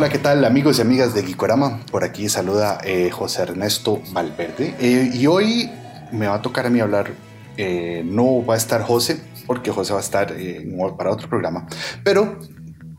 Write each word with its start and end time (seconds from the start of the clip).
Hola, 0.00 0.08
¿qué 0.08 0.18
tal 0.18 0.46
amigos 0.46 0.78
y 0.78 0.80
amigas 0.80 1.12
de 1.12 1.22
Gikorama? 1.22 1.80
Por 1.90 2.04
aquí 2.04 2.30
saluda 2.30 2.78
eh, 2.84 3.10
José 3.10 3.42
Ernesto 3.42 4.00
Valverde. 4.12 4.74
Eh, 4.80 5.10
y 5.12 5.26
hoy 5.26 5.70
me 6.10 6.26
va 6.26 6.36
a 6.36 6.40
tocar 6.40 6.64
a 6.64 6.70
mí 6.70 6.80
hablar, 6.80 7.10
eh, 7.58 8.00
no 8.06 8.42
va 8.42 8.54
a 8.54 8.56
estar 8.56 8.80
José, 8.82 9.20
porque 9.46 9.70
José 9.70 9.92
va 9.92 9.98
a 9.98 10.02
estar 10.02 10.34
para 10.96 11.10
otro 11.10 11.28
programa, 11.28 11.66
pero 12.02 12.38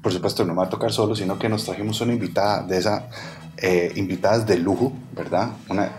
por 0.04 0.14
supuesto 0.14 0.46
no 0.46 0.54
me 0.54 0.60
va 0.60 0.66
a 0.66 0.70
tocar 0.70 0.92
solo, 0.92 1.16
sino 1.16 1.40
que 1.40 1.50
nos 1.50 1.66
trajimos 1.66 2.00
una 2.02 2.14
invitada 2.14 2.62
de 2.62 2.78
esa, 2.78 3.10
invitadas 3.96 4.46
de 4.46 4.60
lujo, 4.60 4.94
¿verdad? 5.14 5.54
Una, 5.70 5.90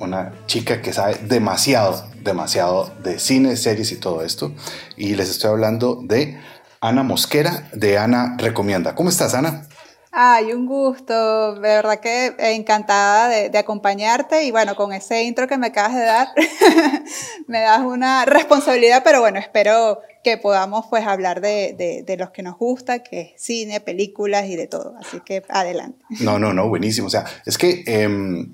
una 0.00 0.32
chica 0.46 0.82
que 0.82 0.92
sabe 0.92 1.20
demasiado, 1.22 2.04
demasiado 2.24 2.92
de 3.04 3.20
cine, 3.20 3.56
series 3.56 3.92
y 3.92 3.96
todo 3.96 4.24
esto. 4.24 4.50
Y 4.96 5.14
les 5.14 5.30
estoy 5.30 5.50
hablando 5.50 6.00
de 6.02 6.36
Ana 6.80 7.04
Mosquera, 7.04 7.68
de 7.72 7.96
Ana 7.96 8.34
Recomienda. 8.38 8.96
¿Cómo 8.96 9.08
estás, 9.08 9.34
Ana? 9.34 9.68
Ay, 10.20 10.52
un 10.52 10.66
gusto, 10.66 11.54
de 11.54 11.60
verdad 11.60 12.00
que 12.00 12.34
encantada 12.40 13.28
de, 13.28 13.56
acompañarte 13.56 14.42
y 14.42 14.50
bueno, 14.50 14.74
con 14.74 14.92
ese 14.92 15.22
intro 15.22 15.46
que 15.46 15.56
me 15.58 15.68
acabas 15.68 15.94
de 15.94 16.02
dar, 16.02 16.28
me 17.46 17.60
das 17.60 17.82
una 17.82 18.24
responsabilidad, 18.24 19.02
pero 19.04 19.20
bueno, 19.20 19.38
espero 19.38 20.00
que 20.24 20.36
podamos 20.36 20.86
pues 20.90 21.06
hablar 21.06 21.40
de, 21.40 22.02
de, 22.04 22.16
los 22.16 22.30
que 22.30 22.42
nos 22.42 22.58
gusta, 22.58 23.04
que 23.04 23.20
es 23.20 23.30
cine, 23.40 23.78
películas 23.78 24.46
y 24.46 24.56
de 24.56 24.66
todo, 24.66 24.96
así 24.98 25.20
que 25.20 25.44
adelante. 25.48 26.04
No, 26.18 26.40
no, 26.40 26.52
no, 26.52 26.68
buenísimo, 26.68 27.06
o 27.06 27.10
sea, 27.10 27.24
es 27.46 27.56
que 27.56 27.84
em, 27.86 28.52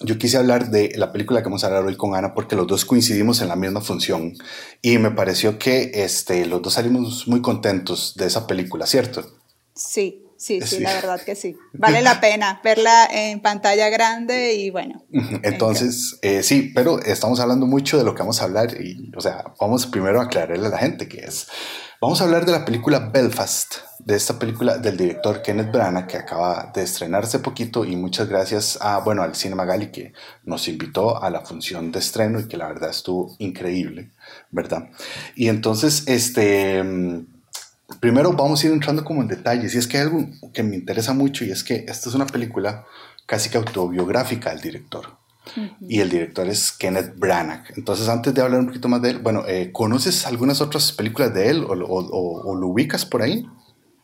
yo 0.00 0.18
quise 0.18 0.36
hablar 0.36 0.68
de 0.68 0.92
la 0.96 1.10
película 1.10 1.40
que 1.40 1.46
vamos 1.46 1.64
a 1.64 1.68
hablar 1.68 1.86
hoy 1.86 1.96
con 1.96 2.16
Ana 2.16 2.34
porque 2.34 2.54
los 2.54 2.66
dos 2.66 2.84
coincidimos 2.84 3.40
en 3.40 3.48
la 3.48 3.56
misma 3.56 3.80
función 3.80 4.34
y 4.82 4.98
me 4.98 5.12
pareció 5.12 5.58
que 5.58 5.90
este, 5.94 6.44
los 6.44 6.60
dos 6.60 6.74
salimos 6.74 7.26
muy 7.28 7.40
contentos 7.40 8.14
de 8.14 8.26
esa 8.26 8.46
película, 8.46 8.84
¿cierto? 8.84 9.24
Sí, 9.74 10.27
Sí, 10.38 10.60
sí, 10.60 10.78
la 10.78 10.94
verdad 10.94 11.20
que 11.20 11.34
sí. 11.34 11.56
Vale 11.72 12.00
la 12.00 12.20
pena 12.20 12.60
verla 12.62 13.06
en 13.10 13.40
pantalla 13.40 13.88
grande 13.88 14.54
y 14.54 14.70
bueno. 14.70 15.04
Entonces, 15.42 16.16
eh, 16.22 16.44
sí, 16.44 16.70
pero 16.72 17.00
estamos 17.00 17.40
hablando 17.40 17.66
mucho 17.66 17.98
de 17.98 18.04
lo 18.04 18.14
que 18.14 18.20
vamos 18.20 18.40
a 18.40 18.44
hablar 18.44 18.80
y, 18.80 19.10
o 19.16 19.20
sea, 19.20 19.52
vamos 19.60 19.86
primero 19.86 20.20
a 20.20 20.24
aclararle 20.24 20.68
a 20.68 20.70
la 20.70 20.78
gente 20.78 21.08
que 21.08 21.18
es. 21.18 21.48
Vamos 22.00 22.20
a 22.20 22.24
hablar 22.24 22.46
de 22.46 22.52
la 22.52 22.64
película 22.64 23.10
Belfast, 23.12 23.78
de 23.98 24.14
esta 24.14 24.38
película 24.38 24.78
del 24.78 24.96
director 24.96 25.42
Kenneth 25.42 25.72
Branagh 25.72 26.06
que 26.06 26.16
acaba 26.16 26.70
de 26.72 26.82
estrenarse 26.82 27.40
poquito 27.40 27.84
y 27.84 27.96
muchas 27.96 28.28
gracias 28.28 28.78
a, 28.80 29.00
bueno, 29.00 29.24
al 29.24 29.34
Cinema 29.34 29.64
Gali 29.64 29.90
que 29.90 30.12
nos 30.44 30.68
invitó 30.68 31.20
a 31.20 31.28
la 31.30 31.40
función 31.40 31.90
de 31.90 31.98
estreno 31.98 32.38
y 32.38 32.46
que 32.46 32.56
la 32.56 32.68
verdad 32.68 32.90
estuvo 32.90 33.34
increíble, 33.40 34.12
¿verdad? 34.52 34.90
Y 35.34 35.48
entonces, 35.48 36.04
este 36.06 36.84
primero 38.00 38.32
vamos 38.32 38.62
a 38.62 38.66
ir 38.66 38.72
entrando 38.72 39.04
como 39.04 39.22
en 39.22 39.28
detalles. 39.28 39.74
Y 39.74 39.78
es 39.78 39.86
que 39.86 39.98
hay 39.98 40.04
algo 40.04 40.26
que 40.52 40.62
me 40.62 40.76
interesa 40.76 41.14
mucho 41.14 41.44
y 41.44 41.50
es 41.50 41.64
que 41.64 41.84
esta 41.88 42.08
es 42.08 42.14
una 42.14 42.26
película 42.26 42.84
casi 43.26 43.50
que 43.50 43.58
autobiográfica 43.58 44.50
del 44.50 44.60
director. 44.60 45.18
Y 45.80 46.00
el 46.00 46.10
director 46.10 46.46
es 46.46 46.72
Kenneth 46.72 47.14
Branagh. 47.16 47.72
Entonces, 47.74 48.06
antes 48.10 48.34
de 48.34 48.42
hablar 48.42 48.60
un 48.60 48.66
poquito 48.66 48.88
más 48.88 49.00
de 49.00 49.10
él, 49.10 49.18
bueno, 49.18 49.44
eh, 49.48 49.72
¿conoces 49.72 50.26
algunas 50.26 50.60
otras 50.60 50.92
películas 50.92 51.32
de 51.32 51.48
él 51.48 51.64
o, 51.66 51.74
lo 51.74 52.66
ubicas 52.66 53.06
por 53.06 53.22
ahí? 53.22 53.46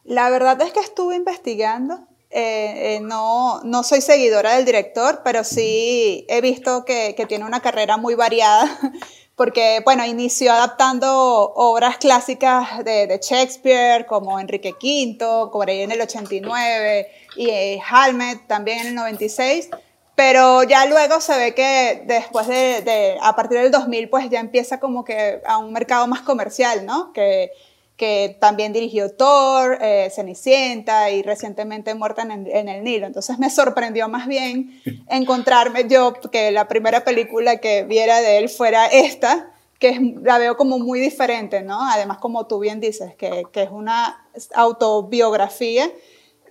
La 0.04 0.30
verdad 0.30 0.60
es 0.62 0.72
que 0.72 0.80
estuve 0.80 1.16
investigando. 1.16 2.08
Eh, 2.30 2.96
eh, 2.96 3.00
no, 3.00 3.60
no 3.62 3.82
soy 3.82 4.00
seguidora 4.00 4.56
del 4.56 4.64
director, 4.64 5.20
pero 5.22 5.44
sí 5.44 6.24
he 6.28 6.40
visto 6.40 6.86
que, 6.86 7.14
que 7.14 7.26
tiene 7.26 7.44
una 7.44 7.60
carrera 7.60 7.98
muy 7.98 8.14
variada 8.14 8.66
porque, 9.36 9.80
bueno, 9.84 10.04
inició 10.04 10.52
adaptando 10.52 11.52
obras 11.56 11.98
clásicas 11.98 12.84
de, 12.84 13.18
Shakespeare, 13.20 14.06
como 14.06 14.38
Enrique 14.38 14.72
V, 14.72 15.50
por 15.50 15.68
ahí 15.68 15.82
en 15.82 15.90
el 15.90 16.00
89, 16.00 17.08
y 17.36 17.50
eh, 17.50 17.80
Hamlet 17.88 18.46
también 18.46 18.80
en 18.80 18.86
el 18.88 18.94
96, 18.94 19.70
pero 20.14 20.62
ya 20.62 20.86
luego 20.86 21.20
se 21.20 21.36
ve 21.36 21.54
que 21.54 22.04
después 22.06 22.46
de, 22.46 23.18
a 23.20 23.34
partir 23.34 23.58
del 23.58 23.72
2000, 23.72 24.08
pues 24.08 24.30
ya 24.30 24.38
empieza 24.38 24.78
como 24.78 25.04
que 25.04 25.40
a 25.44 25.58
un 25.58 25.72
mercado 25.72 26.06
más 26.06 26.20
comercial, 26.20 26.86
¿no? 26.86 27.12
Que 27.12 27.50
que 27.96 28.36
también 28.40 28.72
dirigió 28.72 29.10
Thor, 29.10 29.78
eh, 29.80 30.10
Cenicienta 30.14 31.10
y 31.10 31.22
recientemente 31.22 31.94
Muerta 31.94 32.22
en, 32.22 32.68
el 32.68 32.82
Nilo. 32.82 33.06
Entonces 33.06 33.38
me 33.38 33.50
sorprendió 33.50 34.08
más 34.08 34.26
bien 34.26 34.80
encontrarme 35.08 35.86
yo 35.88 36.14
que 36.32 36.50
la 36.50 36.66
primera 36.66 37.04
película 37.04 37.58
que 37.58 37.84
viera 37.84 38.20
de 38.20 38.38
él 38.38 38.48
fuera 38.48 38.86
esta, 38.86 39.52
que 39.78 40.16
la 40.22 40.38
veo 40.38 40.56
como 40.56 40.78
muy 40.78 40.98
diferente, 40.98 41.62
¿no? 41.62 41.78
Además, 41.88 42.18
como 42.18 42.46
tú 42.46 42.58
bien 42.58 42.80
dices, 42.80 43.14
que, 43.16 43.44
que 43.52 43.62
es 43.62 43.70
una 43.70 44.26
autobiografía 44.54 45.90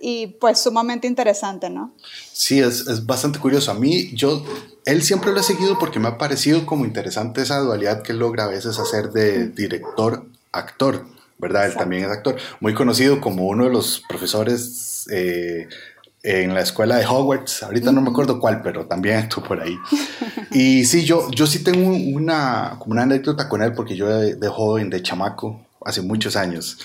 y 0.00 0.26
pues 0.26 0.60
sumamente 0.60 1.06
interesante, 1.06 1.68
¿no? 1.68 1.94
Sí, 2.32 2.60
es, 2.60 2.86
es, 2.86 3.04
bastante 3.04 3.38
curioso. 3.38 3.70
A 3.70 3.74
mí, 3.74 4.14
yo, 4.14 4.44
él 4.84 5.02
siempre 5.02 5.32
lo 5.32 5.40
he 5.40 5.42
seguido 5.42 5.78
porque 5.78 5.98
me 5.98 6.08
ha 6.08 6.18
parecido 6.18 6.64
como 6.64 6.84
interesante 6.84 7.42
esa 7.42 7.58
dualidad 7.58 8.02
que 8.02 8.12
él 8.12 8.18
logra 8.18 8.44
a 8.44 8.48
veces 8.48 8.78
hacer 8.78 9.10
de 9.12 9.48
director-actor. 9.48 11.13
¿Verdad? 11.38 11.66
Él 11.66 11.74
también 11.74 12.04
es 12.04 12.10
actor, 12.10 12.36
muy 12.60 12.74
conocido 12.74 13.20
como 13.20 13.46
uno 13.46 13.64
de 13.64 13.70
los 13.70 14.02
profesores 14.08 15.06
eh, 15.10 15.68
en 16.22 16.54
la 16.54 16.60
escuela 16.60 16.96
de 16.96 17.06
Hogwarts, 17.06 17.62
ahorita 17.64 17.92
no 17.92 18.00
me 18.00 18.10
acuerdo 18.10 18.40
cuál, 18.40 18.62
pero 18.62 18.86
también 18.86 19.18
estuvo 19.20 19.44
por 19.44 19.60
ahí. 19.60 19.76
Y 20.50 20.84
sí, 20.86 21.04
yo, 21.04 21.30
yo 21.30 21.46
sí 21.46 21.62
tengo 21.62 21.90
una, 21.90 22.76
como 22.78 22.92
una 22.92 23.02
anécdota 23.02 23.48
con 23.48 23.62
él, 23.62 23.72
porque 23.74 23.94
yo 23.96 24.08
de, 24.08 24.34
de 24.36 24.48
joven, 24.48 24.88
de 24.90 25.02
chamaco, 25.02 25.60
hace 25.84 26.00
muchos 26.00 26.34
años, 26.36 26.78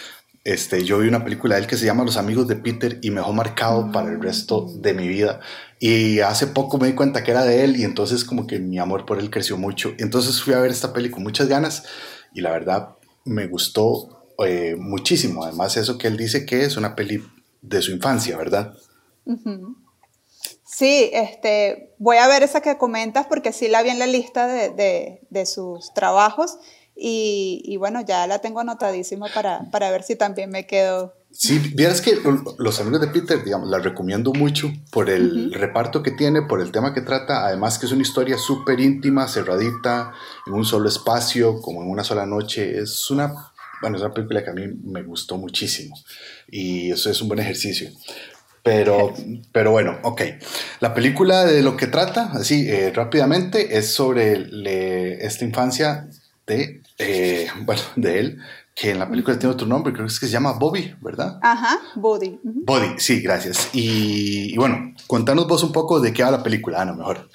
este, 0.43 0.83
yo 0.83 0.99
vi 0.99 1.07
una 1.07 1.23
película 1.23 1.55
de 1.55 1.61
él 1.61 1.67
que 1.67 1.77
se 1.77 1.85
llama 1.85 2.03
Los 2.03 2.17
amigos 2.17 2.47
de 2.47 2.55
Peter 2.55 2.97
y 3.01 3.11
me 3.11 3.17
dejó 3.17 3.33
marcado 3.33 3.91
para 3.91 4.09
el 4.09 4.21
resto 4.21 4.67
de 4.77 4.93
mi 4.93 5.07
vida. 5.07 5.41
Y 5.79 6.21
hace 6.21 6.47
poco 6.47 6.77
me 6.77 6.87
di 6.87 6.93
cuenta 6.93 7.23
que 7.23 7.31
era 7.31 7.43
de 7.43 7.63
él 7.63 7.77
y 7.77 7.83
entonces 7.83 8.23
como 8.23 8.47
que 8.47 8.59
mi 8.59 8.79
amor 8.79 9.05
por 9.05 9.19
él 9.19 9.29
creció 9.29 9.57
mucho. 9.57 9.93
Entonces 9.97 10.41
fui 10.41 10.53
a 10.53 10.59
ver 10.59 10.71
esta 10.71 10.93
peli 10.93 11.11
con 11.11 11.23
muchas 11.23 11.47
ganas 11.47 11.83
y 12.33 12.41
la 12.41 12.51
verdad 12.51 12.95
me 13.25 13.47
gustó 13.47 14.18
eh, 14.45 14.75
muchísimo. 14.77 15.43
Además, 15.43 15.77
eso 15.77 15.97
que 15.97 16.07
él 16.07 16.17
dice 16.17 16.45
que 16.45 16.63
es 16.63 16.77
una 16.77 16.95
peli 16.95 17.23
de 17.61 17.81
su 17.81 17.91
infancia, 17.91 18.37
¿verdad? 18.37 18.73
Sí, 20.65 21.09
este, 21.13 21.93
voy 21.97 22.17
a 22.17 22.27
ver 22.27 22.43
esa 22.43 22.61
que 22.61 22.77
comentas 22.77 23.27
porque 23.27 23.51
sí 23.51 23.67
la 23.67 23.83
vi 23.83 23.89
en 23.89 23.99
la 23.99 24.07
lista 24.07 24.47
de, 24.47 25.19
de, 25.29 25.45
sus 25.45 25.93
trabajos 25.93 26.57
y, 26.95 27.61
y, 27.65 27.77
bueno, 27.77 28.01
ya 28.01 28.27
la 28.27 28.39
tengo 28.39 28.61
anotadísima 28.61 29.27
para, 29.33 29.69
para 29.71 29.91
ver 29.91 30.03
si 30.03 30.15
también 30.15 30.49
me 30.49 30.65
quedo. 30.65 31.13
Sí, 31.31 31.59
vieras 31.75 32.01
que 32.01 32.17
Los 32.57 32.79
Amigos 32.79 33.01
de 33.01 33.07
Peter, 33.07 33.43
digamos, 33.43 33.69
la 33.69 33.77
recomiendo 33.77 34.33
mucho 34.33 34.71
por 34.89 35.09
el 35.09 35.53
reparto 35.53 36.01
que 36.01 36.11
tiene, 36.11 36.41
por 36.41 36.59
el 36.59 36.71
tema 36.71 36.93
que 36.93 37.01
trata, 37.01 37.45
además 37.45 37.77
que 37.77 37.85
es 37.85 37.91
una 37.91 38.01
historia 38.01 38.37
súper 38.37 38.79
íntima, 38.79 39.27
cerradita, 39.27 40.11
en 40.47 40.53
un 40.53 40.65
solo 40.65 40.89
espacio, 40.89 41.61
como 41.61 41.83
en 41.83 41.89
una 41.89 42.03
sola 42.03 42.25
noche, 42.25 42.79
es 42.79 43.11
una 43.11 43.48
bueno, 43.81 43.97
es 43.97 44.03
una 44.03 44.13
película 44.13 44.43
que 44.43 44.49
a 44.49 44.53
mí 44.53 44.67
me 44.83 45.03
gustó 45.03 45.37
muchísimo 45.37 45.97
y 46.47 46.91
eso 46.91 47.09
es 47.09 47.21
un 47.21 47.27
buen 47.27 47.39
ejercicio. 47.39 47.89
Pero, 48.63 49.13
pero 49.51 49.71
bueno, 49.71 49.99
ok. 50.03 50.21
La 50.79 50.93
película 50.93 51.45
de 51.45 51.61
lo 51.61 51.77
que 51.77 51.87
trata, 51.87 52.31
así 52.33 52.69
eh, 52.69 52.91
rápidamente, 52.93 53.77
es 53.77 53.91
sobre 53.91 55.25
esta 55.25 55.45
infancia 55.45 56.07
de, 56.45 56.81
eh, 56.97 57.47
bueno, 57.61 57.81
de 57.95 58.19
él, 58.19 58.39
que 58.79 58.91
en 58.91 58.99
la 58.99 59.09
película 59.09 59.37
tiene 59.37 59.53
otro 59.53 59.67
nombre, 59.67 59.91
creo 59.91 60.05
que, 60.05 60.11
es 60.11 60.19
que 60.21 60.27
se 60.27 60.31
llama 60.31 60.53
Bobby, 60.53 60.95
¿verdad? 61.01 61.37
Ajá, 61.41 61.79
Bobby. 61.95 62.39
Bobby, 62.43 62.95
sí, 62.97 63.19
gracias. 63.19 63.69
Y, 63.73 64.55
bueno, 64.55 64.93
contanos 65.05 65.49
vos 65.49 65.63
un 65.63 65.73
poco 65.73 65.99
de 65.99 66.13
qué 66.13 66.23
va 66.23 66.31
la 66.31 66.43
película, 66.43 66.81
Ana, 66.81 66.93
mejor. 66.93 67.29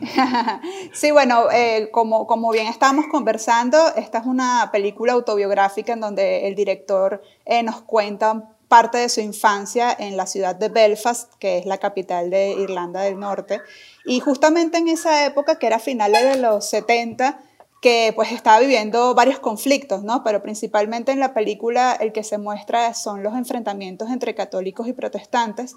sí, 0.94 1.10
bueno, 1.10 1.50
eh, 1.52 1.90
como, 1.92 2.26
como 2.26 2.50
bien 2.50 2.66
estábamos 2.66 3.08
conversando, 3.10 3.94
esta 3.94 4.20
es 4.20 4.26
una 4.26 4.70
película 4.72 5.12
autobiográfica 5.12 5.92
en 5.92 6.00
donde 6.00 6.48
el 6.48 6.54
director 6.54 7.22
eh, 7.44 7.62
nos 7.62 7.82
cuenta 7.82 8.48
parte 8.68 8.96
de 8.96 9.10
su 9.10 9.20
infancia 9.20 9.94
en 9.98 10.16
la 10.16 10.26
ciudad 10.26 10.56
de 10.56 10.70
Belfast, 10.70 11.34
que 11.38 11.58
es 11.58 11.66
la 11.66 11.76
capital 11.76 12.30
de 12.30 12.52
Irlanda 12.52 13.02
del 13.02 13.18
Norte. 13.18 13.60
Y 14.06 14.20
justamente 14.20 14.78
en 14.78 14.88
esa 14.88 15.26
época, 15.26 15.58
que 15.58 15.66
era 15.66 15.78
finales 15.78 16.22
de 16.22 16.40
los 16.40 16.70
70, 16.70 17.38
que 17.80 18.12
pues 18.14 18.30
estaba 18.32 18.60
viviendo 18.60 19.14
varios 19.14 19.38
conflictos, 19.38 20.02
¿no? 20.02 20.22
Pero 20.22 20.42
principalmente 20.42 21.12
en 21.12 21.20
la 21.20 21.32
película 21.32 21.96
el 21.98 22.12
que 22.12 22.22
se 22.22 22.36
muestra 22.38 22.92
son 22.94 23.22
los 23.22 23.34
enfrentamientos 23.34 24.10
entre 24.10 24.34
católicos 24.34 24.86
y 24.86 24.92
protestantes. 24.92 25.74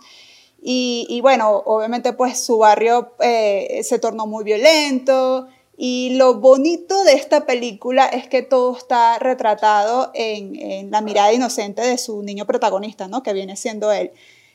Y, 0.66 1.20
bueno, 1.22 1.62
obviamente 1.66 2.14
pues 2.14 2.40
su 2.40 2.58
barrio 2.58 3.14
eh, 3.20 3.82
se 3.84 4.00
tornó 4.00 4.28
muy 4.28 4.46
violento 4.46 5.48
y 5.76 6.16
lo 6.16 6.36
bonito 6.36 7.04
de 7.04 7.14
esta 7.14 7.46
película 7.46 8.06
es 8.06 8.30
que 8.30 8.44
todo 8.44 8.78
está 8.78 9.20
retratado 9.20 10.12
en, 10.14 10.56
en, 10.56 10.92
la 10.92 11.02
mirada 11.02 11.34
inocente 11.34 11.82
de 11.82 11.98
su 11.98 12.24
niño 12.24 12.46
protagonista, 12.46 13.10
¿no? 13.10 13.24
Que 13.24 13.34
viene 13.34 13.58
siendo 13.58 13.92
él. 13.92 14.12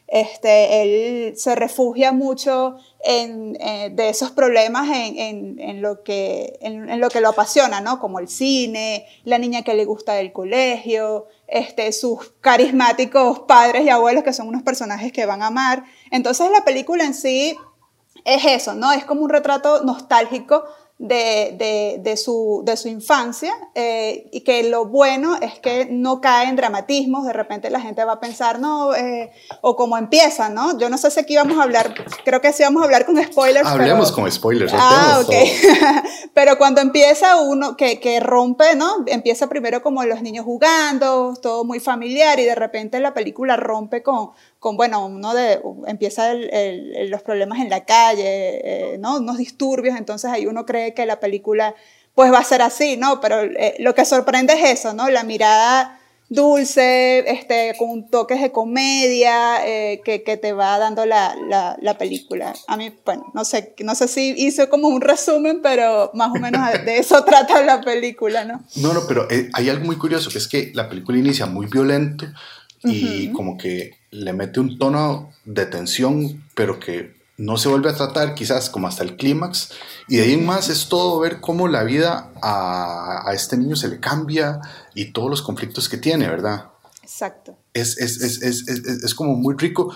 Este, 0.09 0.83
él 0.83 1.37
se 1.37 1.55
refugia 1.55 2.13
mucho 2.13 2.77
en, 3.05 3.57
eh, 3.61 3.91
de 3.93 4.09
esos 4.09 4.31
problemas 4.31 4.89
en, 4.89 5.61
en, 5.61 5.83
lo 5.83 6.03
que, 6.03 6.59
en, 6.63 6.99
lo 6.99 7.11
que 7.11 7.21
lo 7.21 7.29
apasiona, 7.29 7.83
¿no? 7.83 8.01
Como 8.01 8.19
el 8.19 8.27
cine, 8.27 9.07
la 9.25 9.37
niña 9.37 9.63
que 9.63 9.75
le 9.75 9.85
gusta 9.85 10.15
del 10.15 10.33
colegio, 10.33 11.27
este, 11.47 11.93
sus 11.93 12.33
carismáticos 12.41 13.41
padres 13.41 13.85
y 13.85 13.91
abuelos 13.91 14.25
que 14.25 14.33
son 14.33 14.49
unos 14.49 14.63
personajes 14.63 15.13
que 15.13 15.27
van 15.27 15.43
a 15.43 15.49
amar. 15.49 15.85
Entonces 16.11 16.51
la 16.51 16.65
película 16.65 17.05
en 17.05 17.13
sí 17.13 17.59
es 18.25 18.45
eso, 18.47 18.75
¿no? 18.75 18.93
Es 18.93 19.05
como 19.05 19.21
un 19.23 19.31
retrato 19.31 19.85
nostálgico 19.85 20.65
de, 20.99 22.01
de, 22.03 22.17
su, 22.17 22.63
de 22.65 22.77
su 22.77 22.89
infancia 22.89 23.53
eh, 23.77 24.29
y 24.33 24.41
que 24.41 24.65
lo 24.65 24.87
bueno 24.87 25.37
es 25.41 25.61
que 25.61 25.87
no 25.89 26.21
cae 26.21 26.49
en 26.49 26.57
dramatismos, 26.57 27.25
de 27.25 27.33
repente 27.33 27.71
la 27.71 27.81
gente 27.81 28.05
va 28.05 28.15
a 28.15 28.21
pensar, 28.21 28.59
no, 28.59 28.95
eh, 28.97 29.31
o 29.61 29.77
como 29.77 29.97
empieza, 29.97 30.49
¿no? 30.49 30.77
Yo 30.77 30.91
no 30.91 30.99
sé 30.99 31.13
si 31.13 31.21
aquí 31.21 31.37
vamos 31.37 31.57
a 31.59 31.63
hablar, 31.63 31.95
creo 32.25 32.41
que 32.41 32.53
sí 32.53 32.65
vamos 32.65 32.83
a 32.83 32.87
hablar 32.87 33.07
con 33.07 33.23
spoilers. 33.23 33.69
Hablemos 33.69 34.11
con 34.11 34.31
spoilers. 34.31 34.73
Ah, 34.75 35.23
ok. 35.25 35.33
pero 36.35 36.59
cuando 36.59 36.81
empieza 36.81 37.37
uno 37.43 37.77
que, 37.77 38.01
que, 38.01 38.19
rompe, 38.19 38.75
¿no? 38.75 39.05
Empieza 39.07 39.49
primero 39.49 39.83
como 39.83 40.03
los 40.05 40.21
niños 40.21 40.45
jugando, 40.45 41.35
todo 41.41 41.65
muy 41.65 41.79
familiar 41.79 42.41
y 42.41 42.45
de 42.45 42.57
repente 42.57 42.99
la 42.99 43.15
película 43.15 43.57
rompe 43.57 44.03
con, 44.03 44.31
con 44.59 44.77
bueno, 44.77 45.07
uno 45.07 45.35
de, 45.35 45.61
empieza 45.87 46.35
los 46.35 47.23
problemas 47.23 47.61
en 47.61 47.71
la 47.71 47.85
calle, 47.85 48.93
eh, 48.95 48.99
¿no? 48.99 49.19
Unos 49.19 49.39
disturbios, 49.39 49.97
entonces 49.97 50.31
ahí 50.31 50.47
uno 50.47 50.67
cree 50.67 50.95
que 50.95 51.07
la 51.07 51.21
película 51.21 51.75
pues 52.15 52.33
va 52.33 52.39
a 52.39 52.45
ser 52.45 52.63
así, 52.63 52.97
¿no? 52.97 53.21
Pero 53.21 53.43
eh, 53.43 53.77
lo 53.79 53.95
que 53.95 54.05
sorprende 54.05 54.55
es 54.55 54.81
eso, 54.81 54.93
¿no? 54.95 55.09
La 55.09 55.23
mirada 55.23 56.01
dulce, 56.29 57.21
este, 57.31 57.75
con 57.79 58.11
toques 58.11 58.43
de 58.43 58.51
comedia 58.51 59.67
eh, 59.67 60.03
que, 60.05 60.25
que, 60.25 60.37
te 60.37 60.53
va 60.53 60.77
dando 60.79 61.07
la, 61.07 61.35
la, 61.49 61.79
la, 61.81 61.97
película. 61.97 62.53
A 62.67 62.77
mí, 62.77 62.93
bueno, 63.07 63.31
no 63.35 63.45
sé, 63.45 63.75
no 63.83 63.95
sé 63.95 64.09
si 64.09 64.35
hizo 64.37 64.69
como 64.69 64.89
un 64.89 65.01
resumen, 65.01 65.61
pero 65.63 66.11
más 66.15 66.31
o 66.33 66.35
menos 66.35 66.61
de 66.85 66.99
eso 66.99 67.25
trata 67.25 67.63
la 67.63 67.81
película, 67.81 68.45
¿no? 68.45 68.63
No, 68.77 68.93
no, 68.93 69.03
pero 69.07 69.29
hay 69.55 69.69
algo 69.71 69.87
muy 69.87 69.97
curioso, 69.97 70.29
que 70.31 70.39
es 70.39 70.49
que 70.49 70.73
la 70.75 70.89
película 70.89 71.17
inicia 71.17 71.47
muy 71.47 71.67
violento 71.67 72.27
y 72.83 73.33
como 73.33 73.57
que 73.57 73.98
le 74.11 74.33
mete 74.33 74.61
un 74.61 74.79
tono 74.79 75.33
de 75.45 75.67
tensión, 75.67 76.45
pero 76.55 76.79
que 76.79 77.17
no 77.37 77.57
se 77.57 77.69
vuelve 77.69 77.91
a 77.91 77.95
tratar 77.95 78.35
quizás 78.35 78.69
como 78.69 78.89
hasta 78.89 79.05
el 79.05 79.17
clímax. 79.17 79.71
Y 80.09 80.17
de 80.17 80.25
ahí 80.25 80.33
en 80.33 80.45
más 80.45 80.69
es 80.69 80.89
todo 80.89 81.19
ver 81.21 81.41
cómo 81.41 81.69
la 81.69 81.85
vida 81.85 82.33
a, 82.43 83.29
a, 83.29 83.35
este 83.35 83.57
niño 83.57 83.77
se 83.77 83.89
le 83.89 84.01
cambia 84.01 84.61
y 84.95 85.13
todos 85.13 85.31
los 85.31 85.43
conflictos 85.43 85.89
que 85.89 85.99
tiene, 85.99 86.29
¿verdad? 86.29 86.71
Exacto. 87.03 87.57
Es, 87.73 87.97
es, 87.99 88.21
es, 88.21 88.69
es 88.69 89.15
como 89.15 89.35
muy 89.35 89.55
rico 89.57 89.95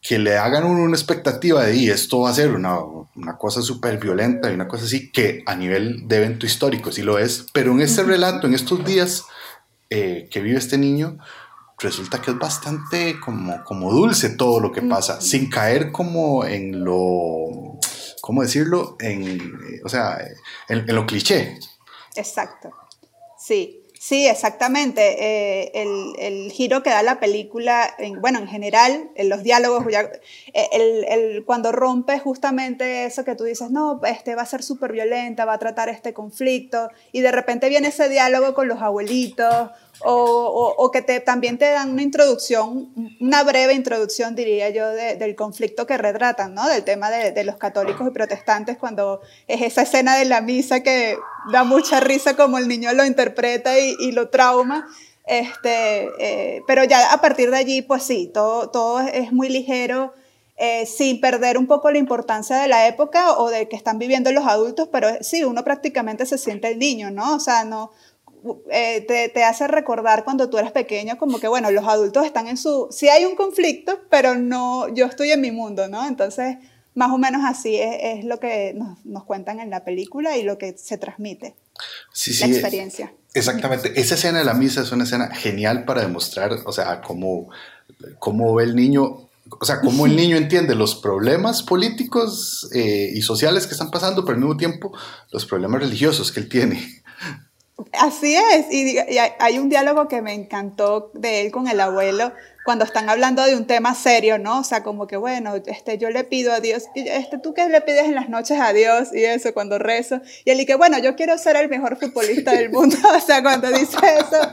que 0.00 0.18
le 0.18 0.38
hagan 0.38 0.64
una 0.64 0.96
expectativa 0.96 1.64
de 1.64 1.74
y 1.74 1.90
esto 1.90 2.20
va 2.20 2.30
a 2.30 2.34
ser 2.34 2.52
una, 2.52 2.78
una 3.16 3.36
cosa 3.36 3.60
súper 3.60 3.98
violenta 3.98 4.50
y 4.50 4.54
una 4.54 4.68
cosa 4.68 4.84
así 4.84 5.10
que 5.10 5.42
a 5.46 5.56
nivel 5.56 6.06
de 6.06 6.18
evento 6.18 6.46
histórico 6.46 6.92
sí 6.92 7.02
lo 7.02 7.18
es, 7.18 7.46
pero 7.52 7.72
en 7.72 7.80
este 7.80 8.04
relato, 8.04 8.46
en 8.46 8.54
estos 8.54 8.84
días 8.84 9.24
eh, 9.90 10.28
que 10.30 10.40
vive 10.40 10.58
este 10.58 10.78
niño, 10.78 11.18
resulta 11.78 12.20
que 12.20 12.30
es 12.30 12.38
bastante 12.38 13.20
como, 13.20 13.62
como 13.64 13.92
dulce 13.92 14.30
todo 14.30 14.60
lo 14.60 14.72
que 14.72 14.82
pasa, 14.82 15.20
sin 15.20 15.50
caer 15.50 15.92
como 15.92 16.44
en 16.44 16.84
lo, 16.84 17.78
¿cómo 18.20 18.42
decirlo? 18.42 18.96
En, 19.00 19.80
o 19.84 19.88
sea, 19.88 20.18
en, 20.68 20.86
lo 20.94 21.06
cliché. 21.06 21.58
Exacto, 22.14 22.70
sí. 23.38 23.82
Sí, 23.98 24.28
exactamente. 24.28 25.00
Eh, 25.18 25.72
el, 25.74 26.12
el, 26.18 26.52
giro 26.52 26.82
que 26.82 26.90
da 26.90 27.02
la 27.02 27.18
película, 27.18 27.92
en, 27.98 28.20
bueno, 28.20 28.38
en 28.38 28.46
general, 28.46 29.10
en 29.16 29.28
los 29.28 29.42
diálogos, 29.42 29.84
eh, 29.88 30.68
el, 30.70 31.04
el, 31.08 31.44
cuando 31.44 31.72
rompe 31.72 32.20
justamente 32.20 33.06
eso 33.06 33.24
que 33.24 33.34
tú 33.34 33.44
dices, 33.44 33.70
no, 33.70 34.00
este 34.06 34.36
va 34.36 34.42
a 34.42 34.46
ser 34.46 34.62
súper 34.62 34.92
violenta, 34.92 35.44
va 35.44 35.54
a 35.54 35.58
tratar 35.58 35.88
este 35.88 36.12
conflicto, 36.12 36.90
y 37.10 37.22
de 37.22 37.32
repente 37.32 37.68
viene 37.68 37.88
ese 37.88 38.08
diálogo 38.08 38.54
con 38.54 38.68
los 38.68 38.80
abuelitos 38.80 39.70
o, 40.00 40.90
que 40.92 41.02
te, 41.02 41.20
también 41.20 41.58
te 41.58 41.70
dan 41.70 41.90
una 41.90 42.02
introducción, 42.02 42.92
una 43.20 43.42
breve 43.42 43.74
introducción, 43.74 44.34
diría 44.34 44.70
yo, 44.70 44.88
del 44.90 45.34
conflicto 45.34 45.86
que 45.86 45.96
retratan, 45.96 46.54
¿no? 46.54 46.68
Del 46.68 46.84
tema 46.84 47.10
de, 47.10 47.44
los 47.44 47.56
católicos 47.56 48.06
y 48.06 48.10
protestantes, 48.10 48.76
cuando 48.76 49.20
es 49.46 49.62
esa 49.62 49.82
escena 49.82 50.16
de 50.16 50.24
la 50.24 50.40
misa 50.40 50.82
que 50.82 51.16
da 51.52 51.64
mucha 51.64 52.00
risa 52.00 52.36
como 52.36 52.58
el 52.58 52.68
niño 52.68 52.92
lo 52.92 53.04
interpreta 53.04 53.78
y, 53.78 53.96
y 53.98 54.12
lo 54.12 54.28
trauma. 54.28 54.86
Este, 55.26 56.08
eh, 56.20 56.62
pero 56.68 56.84
ya 56.84 57.12
a 57.12 57.20
partir 57.20 57.50
de 57.50 57.56
allí, 57.56 57.82
pues 57.82 58.04
sí, 58.04 58.30
todo, 58.32 58.70
todo 58.70 59.00
es 59.00 59.32
muy 59.32 59.48
ligero. 59.48 60.14
Eh, 60.58 60.86
sin 60.86 61.20
perder 61.20 61.58
un 61.58 61.66
poco 61.66 61.90
la 61.90 61.98
importancia 61.98 62.56
de 62.56 62.66
la 62.66 62.88
época 62.88 63.36
o 63.36 63.50
de 63.50 63.68
que 63.68 63.76
están 63.76 63.98
viviendo 63.98 64.32
los 64.32 64.46
adultos, 64.46 64.88
pero 64.90 65.08
sí, 65.20 65.44
uno 65.44 65.62
prácticamente 65.64 66.24
se 66.24 66.38
siente 66.38 66.68
el 66.68 66.78
niño, 66.78 67.10
¿no? 67.10 67.34
O 67.34 67.40
sea, 67.40 67.66
no, 67.66 67.90
eh, 68.70 69.04
te, 69.06 69.28
te, 69.28 69.44
hace 69.44 69.66
recordar 69.66 70.24
cuando 70.24 70.50
tú 70.50 70.58
eras 70.58 70.72
pequeño, 70.72 71.18
como 71.18 71.38
que, 71.38 71.48
bueno, 71.48 71.70
los 71.70 71.86
adultos 71.86 72.24
están 72.24 72.48
en 72.48 72.56
su... 72.56 72.88
Sí 72.90 73.08
hay 73.08 73.24
un 73.24 73.36
conflicto, 73.36 74.00
pero 74.10 74.34
no, 74.34 74.92
yo 74.94 75.06
estoy 75.06 75.30
en 75.30 75.40
mi 75.40 75.50
mundo, 75.50 75.88
¿no? 75.88 76.06
Entonces, 76.06 76.56
más 76.94 77.10
o 77.10 77.18
menos 77.18 77.42
así 77.44 77.76
es, 77.76 77.96
es 78.18 78.24
lo 78.24 78.40
que 78.40 78.72
nos, 78.74 79.04
nos, 79.04 79.24
cuentan 79.24 79.60
en 79.60 79.70
la 79.70 79.84
película 79.84 80.36
y 80.36 80.42
lo 80.42 80.58
que 80.58 80.76
se 80.78 80.98
transmite. 80.98 81.54
Sí, 82.12 82.32
sí. 82.32 82.40
La 82.40 82.46
experiencia. 82.46 83.12
Exactamente. 83.34 84.00
Esa 84.00 84.14
escena 84.14 84.38
de 84.38 84.44
la 84.44 84.54
misa 84.54 84.80
es 84.80 84.92
una 84.92 85.04
escena 85.04 85.28
genial 85.34 85.84
para 85.84 86.00
demostrar, 86.00 86.52
o 86.64 86.72
sea, 86.72 87.02
cómo, 87.02 87.50
cómo 88.18 88.54
ve 88.54 88.64
el 88.64 88.74
niño 88.74 89.26
o 89.48 89.64
sea, 89.64 89.80
cómo 89.80 90.06
el 90.06 90.16
niño 90.16 90.36
entiende 90.36 90.74
los 90.74 90.96
problemas 90.96 91.62
políticos 91.62 92.68
eh, 92.74 93.12
y 93.14 93.22
sociales 93.22 93.66
que 93.66 93.72
están 93.72 93.90
pasando, 93.90 94.24
pero 94.24 94.34
al 94.34 94.40
mismo 94.40 94.56
tiempo 94.56 94.92
los 95.30 95.46
problemas 95.46 95.80
religiosos 95.80 96.32
que 96.32 96.40
él 96.40 96.48
tiene. 96.48 97.02
Así 97.92 98.34
es, 98.34 98.72
y, 98.72 98.98
hay 99.38 99.58
un 99.58 99.68
diálogo 99.68 100.08
que 100.08 100.22
me 100.22 100.32
encantó 100.32 101.10
de 101.12 101.42
él 101.42 101.52
con 101.52 101.68
el 101.68 101.78
abuelo 101.80 102.32
cuando 102.64 102.84
están 102.84 103.08
hablando 103.08 103.44
de 103.44 103.54
un 103.54 103.64
tema 103.64 103.94
serio, 103.94 104.38
¿no? 104.38 104.58
O 104.58 104.64
sea, 104.64 104.82
como 104.82 105.06
que 105.06 105.16
bueno, 105.16 105.54
este, 105.66 105.98
yo 105.98 106.10
le 106.10 106.24
pido 106.24 106.52
a 106.52 106.58
Dios, 106.58 106.84
este, 106.96 107.38
¿tú 107.38 107.54
qué 107.54 107.68
le 107.68 107.80
pides 107.80 108.06
en 108.06 108.16
las 108.16 108.28
noches 108.28 108.58
a 108.58 108.72
Dios? 108.72 109.10
Y 109.14 109.24
eso, 109.24 109.54
cuando 109.54 109.78
rezo. 109.78 110.20
Y 110.44 110.50
él 110.50 110.60
y 110.60 110.66
que 110.66 110.74
bueno, 110.74 110.98
yo 110.98 111.14
quiero 111.14 111.38
ser 111.38 111.54
el 111.56 111.68
mejor 111.68 111.96
futbolista 111.96 112.52
del 112.52 112.70
mundo. 112.70 112.96
o 113.16 113.20
sea, 113.20 113.40
cuando 113.40 113.70
dice 113.70 113.96
eso, 114.18 114.52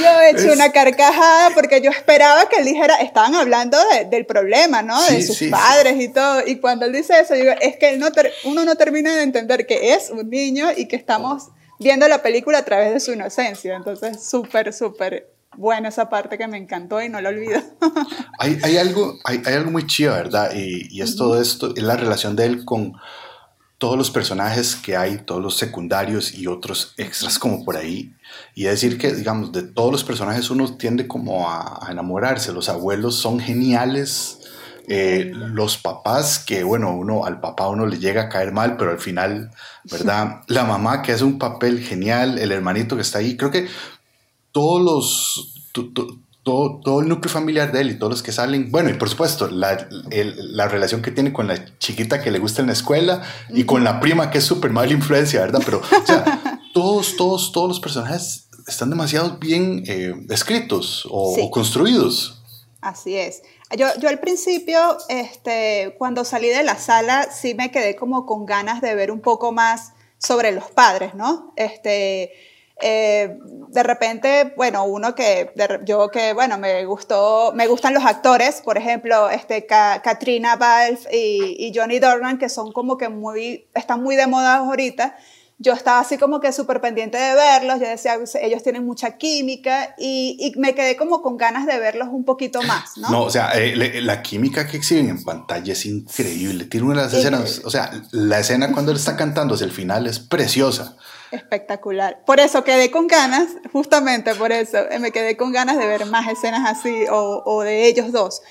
yo 0.00 0.20
he 0.22 0.30
hecho 0.30 0.50
una 0.50 0.72
carcajada 0.72 1.50
porque 1.54 1.82
yo 1.82 1.90
esperaba 1.90 2.48
que 2.48 2.56
él 2.56 2.64
dijera, 2.64 2.94
estaban 3.02 3.34
hablando 3.34 3.76
del 4.08 4.24
problema, 4.24 4.80
¿no? 4.80 4.98
de 5.08 5.20
sus 5.20 5.42
padres 5.50 6.00
y 6.00 6.08
todo. 6.08 6.40
Y 6.46 6.56
cuando 6.56 6.86
él 6.86 6.92
dice 6.92 7.20
eso, 7.20 7.34
digo, 7.34 7.52
es 7.60 7.76
que 7.76 7.90
él 7.90 7.98
no 7.98 8.08
uno 8.44 8.64
no 8.64 8.76
termina 8.76 9.14
de 9.14 9.24
entender 9.24 9.66
que 9.66 9.92
es 9.92 10.08
un 10.08 10.30
niño 10.30 10.68
y 10.74 10.86
que 10.86 10.96
estamos 10.96 11.50
viendo 11.82 12.08
la 12.08 12.22
película 12.22 12.58
a 12.58 12.64
través 12.64 12.92
de 12.92 13.00
su 13.00 13.12
inocencia. 13.12 13.76
Entonces, 13.76 14.24
súper, 14.24 14.72
súper 14.72 15.32
buena 15.56 15.88
esa 15.88 16.08
parte 16.08 16.38
que 16.38 16.48
me 16.48 16.56
encantó 16.56 17.02
y 17.02 17.08
no 17.08 17.20
lo 17.20 17.28
olvido. 17.28 17.60
hay, 18.38 18.58
hay, 18.62 18.76
algo, 18.76 19.18
hay, 19.24 19.42
hay, 19.44 19.54
algo 19.54 19.70
muy 19.70 19.86
chido, 19.86 20.12
¿verdad? 20.12 20.52
Y, 20.54 20.88
y 20.90 21.02
es 21.02 21.16
todo 21.16 21.40
esto, 21.40 21.74
es 21.76 21.82
la 21.82 21.96
relación 21.96 22.36
de 22.36 22.46
él 22.46 22.64
con 22.64 22.94
todos 23.78 23.98
los 23.98 24.10
personajes 24.12 24.76
que 24.76 24.96
hay, 24.96 25.18
todos 25.18 25.42
los 25.42 25.56
secundarios 25.56 26.34
y 26.34 26.46
otros 26.46 26.94
extras 26.96 27.38
como 27.38 27.64
por 27.64 27.76
ahí. 27.76 28.14
Y 28.54 28.64
decir 28.64 28.96
que, 28.96 29.12
digamos, 29.12 29.50
de 29.50 29.64
todos 29.64 29.90
los 29.90 30.04
personajes 30.04 30.50
uno 30.50 30.76
tiende 30.76 31.08
como 31.08 31.50
a, 31.50 31.84
a 31.86 31.90
enamorarse. 31.90 32.52
Los 32.52 32.68
abuelos 32.68 33.16
son 33.16 33.40
geniales 33.40 34.41
eh, 34.94 35.30
los 35.32 35.78
papás, 35.78 36.38
que 36.38 36.64
bueno, 36.64 36.94
uno 36.94 37.24
al 37.24 37.40
papá 37.40 37.66
uno 37.68 37.86
le 37.86 37.98
llega 37.98 38.24
a 38.24 38.28
caer 38.28 38.52
mal, 38.52 38.76
pero 38.76 38.90
al 38.90 38.98
final, 38.98 39.50
¿verdad? 39.90 40.42
La 40.48 40.64
mamá 40.64 41.00
que 41.00 41.12
hace 41.12 41.24
un 41.24 41.38
papel 41.38 41.80
genial, 41.80 42.38
el 42.38 42.52
hermanito 42.52 42.94
que 42.94 43.00
está 43.00 43.18
ahí, 43.18 43.38
creo 43.38 43.50
que 43.50 43.68
todos 44.52 44.82
los... 44.82 45.54
todo, 46.42 46.80
todo, 46.84 47.00
el 47.00 47.08
núcleo 47.08 47.32
familiar 47.32 47.72
de 47.72 47.80
él 47.80 47.90
y 47.92 47.98
todos 47.98 48.10
los 48.10 48.22
que 48.22 48.32
salen, 48.32 48.70
bueno, 48.70 48.90
y 48.90 48.94
por 48.94 49.08
supuesto, 49.08 49.48
la, 49.48 49.88
la 50.10 50.68
relación 50.68 51.00
que 51.00 51.10
tiene 51.10 51.32
con 51.32 51.46
la 51.46 51.78
chiquita 51.78 52.20
que 52.20 52.30
le 52.30 52.38
gusta 52.38 52.60
en 52.60 52.66
la 52.66 52.74
escuela 52.74 53.22
y 53.48 53.64
con 53.64 53.84
la 53.84 53.98
prima 53.98 54.30
que 54.30 54.38
es 54.38 54.44
súper 54.44 54.72
mala 54.72 54.92
influencia, 54.92 55.40
¿verdad? 55.40 55.62
Pero, 55.64 55.78
o 55.80 56.06
sea, 56.06 56.60
todos, 56.74 57.16
todos, 57.16 57.50
todos 57.52 57.68
los 57.68 57.80
personajes 57.80 58.48
están 58.66 58.90
demasiado 58.90 59.38
bien 59.38 59.84
eh, 59.86 60.14
escritos 60.28 61.06
o, 61.08 61.34
o 61.40 61.50
construidos. 61.50 62.42
Así 62.82 63.16
es. 63.16 63.42
Yo, 63.76 63.86
yo 63.98 64.08
al 64.08 64.18
principio, 64.18 64.98
este, 65.08 65.94
cuando 65.98 66.24
salí 66.24 66.48
de 66.48 66.62
la 66.62 66.76
sala, 66.76 67.28
sí 67.30 67.54
me 67.54 67.70
quedé 67.70 67.96
como 67.96 68.26
con 68.26 68.44
ganas 68.44 68.80
de 68.80 68.94
ver 68.94 69.10
un 69.10 69.20
poco 69.20 69.52
más 69.52 69.92
sobre 70.18 70.52
los 70.52 70.70
padres, 70.70 71.14
¿no? 71.14 71.52
Este, 71.56 72.32
eh, 72.82 73.38
de 73.68 73.82
repente, 73.82 74.52
bueno, 74.56 74.84
uno 74.84 75.14
que 75.14 75.52
yo 75.84 76.08
que, 76.08 76.34
bueno, 76.34 76.58
me 76.58 76.84
gustó, 76.84 77.52
me 77.54 77.66
gustan 77.66 77.94
los 77.94 78.04
actores, 78.04 78.60
por 78.60 78.76
ejemplo, 78.76 79.30
este, 79.30 79.66
Katrina 79.66 80.56
Balfe 80.56 81.08
y, 81.16 81.72
Johnny 81.74 81.98
Dornan, 81.98 82.38
que 82.38 82.48
son 82.48 82.72
como 82.72 82.98
que 82.98 83.08
muy, 83.08 83.68
están 83.74 84.02
muy 84.02 84.16
de 84.16 84.26
moda 84.26 84.56
ahorita 84.56 85.16
yo 85.62 85.72
estaba 85.74 86.00
así 86.00 86.18
como 86.18 86.40
que 86.40 86.52
súper 86.52 86.80
pendiente 86.80 87.16
de 87.16 87.34
verlos, 87.34 87.78
yo 87.80 87.86
decía, 87.86 88.18
ellos 88.40 88.62
tienen 88.62 88.84
mucha 88.84 89.16
química 89.16 89.94
y, 89.96 90.36
y, 90.40 90.58
me 90.58 90.74
quedé 90.74 90.96
como 90.96 91.22
con 91.22 91.36
ganas 91.36 91.66
de 91.66 91.78
verlos 91.78 92.08
un 92.10 92.24
poquito 92.24 92.60
más, 92.62 92.96
¿no? 92.96 93.08
No, 93.10 93.22
o 93.22 93.30
sea, 93.30 93.52
eh, 93.54 94.00
la 94.02 94.22
química 94.22 94.66
que 94.66 94.76
exhiben 94.76 95.08
en 95.08 95.22
pantalla 95.22 95.72
es 95.72 95.86
increíble. 95.86 96.64
Tiene 96.64 96.86
una 96.86 96.96
de 96.96 97.02
las 97.04 97.14
escenas, 97.14 97.62
o 97.64 97.70
sea, 97.70 97.92
la 98.10 98.40
escena 98.40 98.72
cuando 98.72 98.90
él 98.90 98.98
está 98.98 99.16
cantando 99.16 99.54
hacia 99.54 99.64
el 99.64 99.72
final 99.72 100.06
es 100.06 100.18
preciosa. 100.18 100.96
Espectacular. 101.30 102.22
Por 102.26 102.40
eso 102.40 102.64
quedé 102.64 102.90
con 102.90 103.06
ganas, 103.06 103.48
justamente 103.72 104.34
por 104.34 104.50
eso, 104.52 104.78
eh, 104.90 104.98
me 104.98 105.12
quedé 105.12 105.36
con 105.36 105.52
ganas 105.52 105.78
de 105.78 105.86
ver 105.86 106.06
más 106.06 106.28
escenas 106.28 106.68
así 106.68 107.06
o, 107.10 107.42
o 107.46 107.62
de 107.62 107.86
ellos 107.86 108.10
dos. 108.10 108.42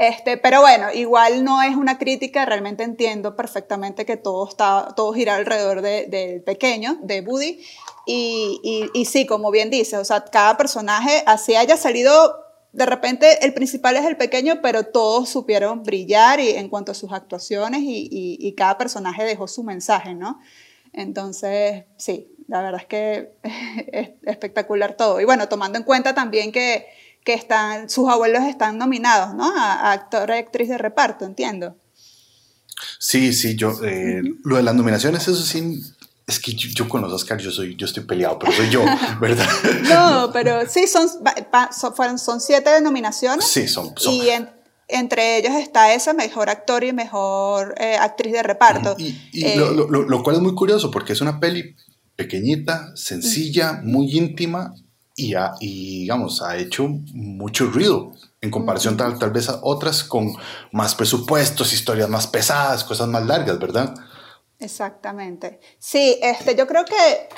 Este, 0.00 0.38
pero 0.38 0.62
bueno, 0.62 0.90
igual 0.94 1.44
no 1.44 1.60
es 1.60 1.76
una 1.76 1.98
crítica, 1.98 2.46
realmente 2.46 2.84
entiendo 2.84 3.36
perfectamente 3.36 4.06
que 4.06 4.16
todo, 4.16 4.48
está, 4.48 4.94
todo 4.96 5.12
gira 5.12 5.36
alrededor 5.36 5.82
del 5.82 6.10
de 6.10 6.40
pequeño, 6.40 6.96
de 7.02 7.20
Woody, 7.20 7.60
y, 8.06 8.60
y, 8.64 8.98
y, 8.98 9.04
sí, 9.04 9.26
como 9.26 9.50
bien 9.50 9.68
dice, 9.68 9.98
o 9.98 10.04
sea, 10.06 10.24
cada 10.24 10.56
personaje, 10.56 11.22
así 11.26 11.54
haya 11.54 11.76
salido, 11.76 12.34
de 12.72 12.86
repente 12.86 13.44
el 13.44 13.52
principal 13.52 13.94
es 13.98 14.06
el 14.06 14.16
pequeño, 14.16 14.62
pero 14.62 14.84
todos 14.84 15.28
supieron 15.28 15.82
brillar 15.82 16.40
y, 16.40 16.48
en 16.48 16.70
cuanto 16.70 16.92
a 16.92 16.94
sus 16.94 17.12
actuaciones 17.12 17.82
y, 17.82 18.08
y 18.40 18.52
cada 18.54 18.78
personaje 18.78 19.24
dejó 19.24 19.48
su 19.48 19.64
mensaje, 19.64 20.14
¿no? 20.14 20.40
Entonces, 20.94 21.84
sí, 21.98 22.34
la 22.48 22.62
verdad 22.62 22.80
es 22.80 22.86
que 22.86 23.32
es 23.92 24.10
espectacular 24.22 24.96
todo. 24.96 25.20
Y 25.20 25.26
bueno, 25.26 25.46
tomando 25.50 25.76
en 25.76 25.84
cuenta 25.84 26.14
también 26.14 26.52
que 26.52 26.86
que 27.24 27.34
están, 27.34 27.90
sus 27.90 28.08
abuelos 28.08 28.44
están 28.44 28.78
nominados, 28.78 29.34
¿no? 29.34 29.52
A, 29.56 29.92
actor 29.92 30.30
y 30.30 30.34
actriz 30.34 30.68
de 30.68 30.78
reparto, 30.78 31.24
entiendo. 31.24 31.76
Sí, 32.98 33.32
sí, 33.32 33.56
yo, 33.56 33.78
eh, 33.84 34.22
lo 34.42 34.56
de 34.56 34.62
las 34.62 34.74
nominaciones, 34.74 35.28
eso 35.28 35.42
sí, 35.42 35.82
es 36.26 36.38
que 36.38 36.52
yo, 36.52 36.88
con 36.88 37.02
los 37.02 37.12
Oscars 37.12 37.42
yo 37.42 37.50
soy, 37.50 37.76
yo 37.76 37.86
estoy 37.86 38.04
peleado, 38.04 38.38
pero 38.38 38.52
soy 38.52 38.70
yo, 38.70 38.84
¿verdad? 39.20 39.48
no, 39.88 40.30
pero 40.32 40.66
sí, 40.68 40.86
son, 40.86 41.08
son, 41.76 42.18
son 42.18 42.40
siete 42.40 42.80
nominaciones. 42.80 43.44
Sí, 43.44 43.68
son. 43.68 43.92
Y 44.08 44.30
entre 44.88 45.38
ellos 45.38 45.54
está 45.54 45.92
esa, 45.92 46.12
mejor 46.12 46.48
actor 46.48 46.84
y 46.84 46.92
mejor 46.92 47.74
eh, 47.78 47.96
actriz 47.96 48.32
de 48.32 48.42
reparto. 48.42 48.96
Y, 48.98 49.44
eh, 49.44 49.56
lo, 49.56 49.72
lo, 49.72 50.02
lo, 50.02 50.22
cual 50.22 50.36
es 50.36 50.42
muy 50.42 50.54
curioso, 50.54 50.90
porque 50.90 51.12
es 51.12 51.20
una 51.20 51.38
peli 51.38 51.76
pequeñita, 52.16 52.94
sencilla, 52.96 53.80
muy 53.82 54.16
íntima, 54.16 54.74
y, 55.20 55.34
ha, 55.34 55.52
y 55.60 56.00
digamos, 56.00 56.42
ha 56.42 56.56
hecho 56.56 56.88
mucho 57.12 57.66
ruido 57.66 58.12
en 58.40 58.50
comparación 58.50 58.96
tal, 58.96 59.18
tal 59.18 59.30
vez 59.30 59.48
a 59.48 59.60
otras 59.62 60.02
con 60.02 60.34
más 60.72 60.94
presupuestos, 60.94 61.72
historias 61.72 62.08
más 62.08 62.26
pesadas, 62.26 62.84
cosas 62.84 63.08
más 63.08 63.26
largas, 63.26 63.58
¿verdad? 63.58 63.94
Exactamente. 64.58 65.60
Sí, 65.78 66.18
este, 66.22 66.54
yo 66.54 66.66
creo 66.66 66.84
que 66.84 67.28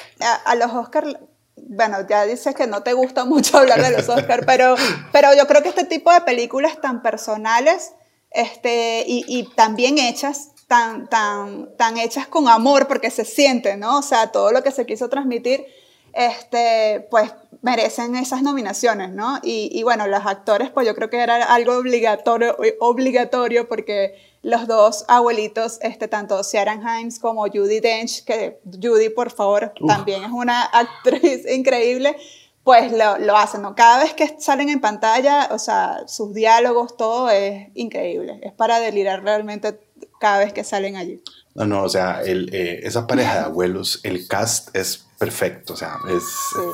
a, 0.45 0.55
los 0.55 0.73
Oscars, 0.73 1.17
bueno, 1.57 1.99
ya 2.09 2.25
dices 2.25 2.55
que 2.55 2.67
no 2.67 2.83
te 2.83 2.93
gusta 2.93 3.25
mucho 3.27 3.59
hablar 3.59 3.83
de 3.83 3.91
los 3.91 4.09
Oscars, 4.09 4.45
pero, 4.47 4.77
pero 5.11 5.35
yo 5.35 5.47
creo 5.47 5.62
que 5.62 5.71
este 5.71 5.85
tipo 5.85 6.12
de 6.12 6.21
películas 6.21 6.81
tan 6.81 7.03
personales 7.03 7.93
este, 8.31 9.05
y, 9.07 9.25
y 9.27 9.45
tan 9.55 9.75
bien 9.75 9.99
hechas, 9.99 10.51
tan, 10.69 11.09
tan, 11.09 11.77
tan 11.77 11.99
hechas 11.99 12.29
con 12.29 12.49
amor, 12.49 12.87
porque 12.87 13.11
se 13.11 13.25
siente, 13.25 13.77
¿no? 13.77 13.99
O 13.99 14.03
sea, 14.03 14.29
todo 14.31 14.53
lo 14.53 14.62
que 14.62 14.71
se 14.71 14.87
quiso 14.87 15.09
transmitir 15.09 15.67
este, 16.12 17.07
pues 17.11 17.33
merecen 17.62 18.16
esas 18.16 18.42
nominaciones, 18.42 19.11
¿no? 19.11 19.38
Y, 19.42 19.83
bueno, 19.85 20.07
los 20.09 20.26
actores, 20.26 20.71
pues 20.71 20.87
yo 20.87 20.95
creo 20.95 21.09
que 21.09 21.19
era 21.19 21.45
algo 21.54 21.76
obligatorio, 21.76 22.57
obligatorio 22.81 23.69
porque 23.69 24.14
los 24.42 24.66
dos 24.66 25.04
abuelitos, 25.07 25.78
este, 25.83 26.09
tanto 26.09 26.42
Sharon 26.42 26.83
Himes 26.83 27.21
como 27.21 27.47
Judy 27.47 27.78
Dench, 27.78 28.25
que 28.25 28.61
Judy, 28.64 29.11
por 29.11 29.31
favor, 29.31 29.73
también 29.87 30.25
es 30.25 30.31
una 30.33 30.62
actriz 30.73 31.49
increíble, 31.49 32.16
pues 32.64 32.92
lo, 32.92 33.19
lo, 33.19 33.37
hacen, 33.37 33.62
¿no? 33.62 33.75
Cada 33.75 34.02
vez 34.02 34.14
que 34.14 34.37
salen 34.40 34.69
en 34.69 34.81
pantalla, 34.81 35.49
o 35.52 35.59
sea, 35.59 36.02
sus 36.07 36.35
diálogos, 36.35 36.97
todo 36.97 37.31
es 37.31 37.69
increíble. 37.75 38.40
Es 38.42 38.52
para 38.52 38.78
delirar 38.78 39.23
realmente 39.23 39.81
cada 40.21 40.38
vez 40.38 40.52
que 40.52 40.62
salen 40.62 40.97
allí. 40.97 41.23
No, 41.54 41.66
no, 41.66 41.83
o 41.83 41.88
sea, 41.88 42.23
el, 42.23 42.52
eh, 42.54 42.81
esa 42.85 43.07
pareja 43.07 43.35
de 43.35 43.40
abuelos, 43.40 44.00
el 44.04 44.26
cast 44.26 44.75
es 44.75 45.07
perfecto, 45.23 45.75
o 45.75 45.76
sea, 45.76 45.99
es, 46.09 46.25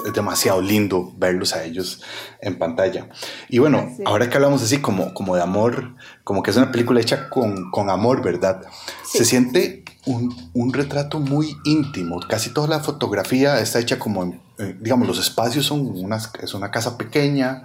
es, 0.06 0.14
demasiado 0.14 0.62
lindo 0.62 1.12
verlos 1.18 1.54
a 1.54 1.64
ellos 1.64 2.00
en 2.40 2.58
pantalla. 2.58 3.06
Y 3.50 3.58
bueno, 3.58 3.94
ahora 4.06 4.30
que 4.30 4.36
hablamos 4.36 4.62
así 4.62 4.78
como, 4.78 5.12
como 5.12 5.36
de 5.36 5.42
amor, 5.42 5.94
como 6.24 6.42
que 6.42 6.50
es 6.50 6.56
una 6.56 6.72
película 6.72 6.98
hecha 6.98 7.28
con, 7.28 7.70
con 7.70 7.90
amor, 7.90 8.22
¿verdad? 8.22 8.62
Se 9.04 9.26
siente 9.26 9.84
un, 10.06 10.34
un, 10.54 10.72
retrato 10.72 11.20
muy 11.20 11.58
íntimo, 11.66 12.20
casi 12.20 12.54
toda 12.54 12.68
la 12.68 12.80
fotografía 12.80 13.60
está 13.60 13.80
hecha 13.80 13.98
como, 13.98 14.34
digamos, 14.80 15.06
los 15.06 15.18
espacios 15.18 15.66
son 15.66 15.80
una, 15.80 16.16
es 16.40 16.54
una 16.54 16.70
casa 16.70 16.96
pequeña, 16.96 17.64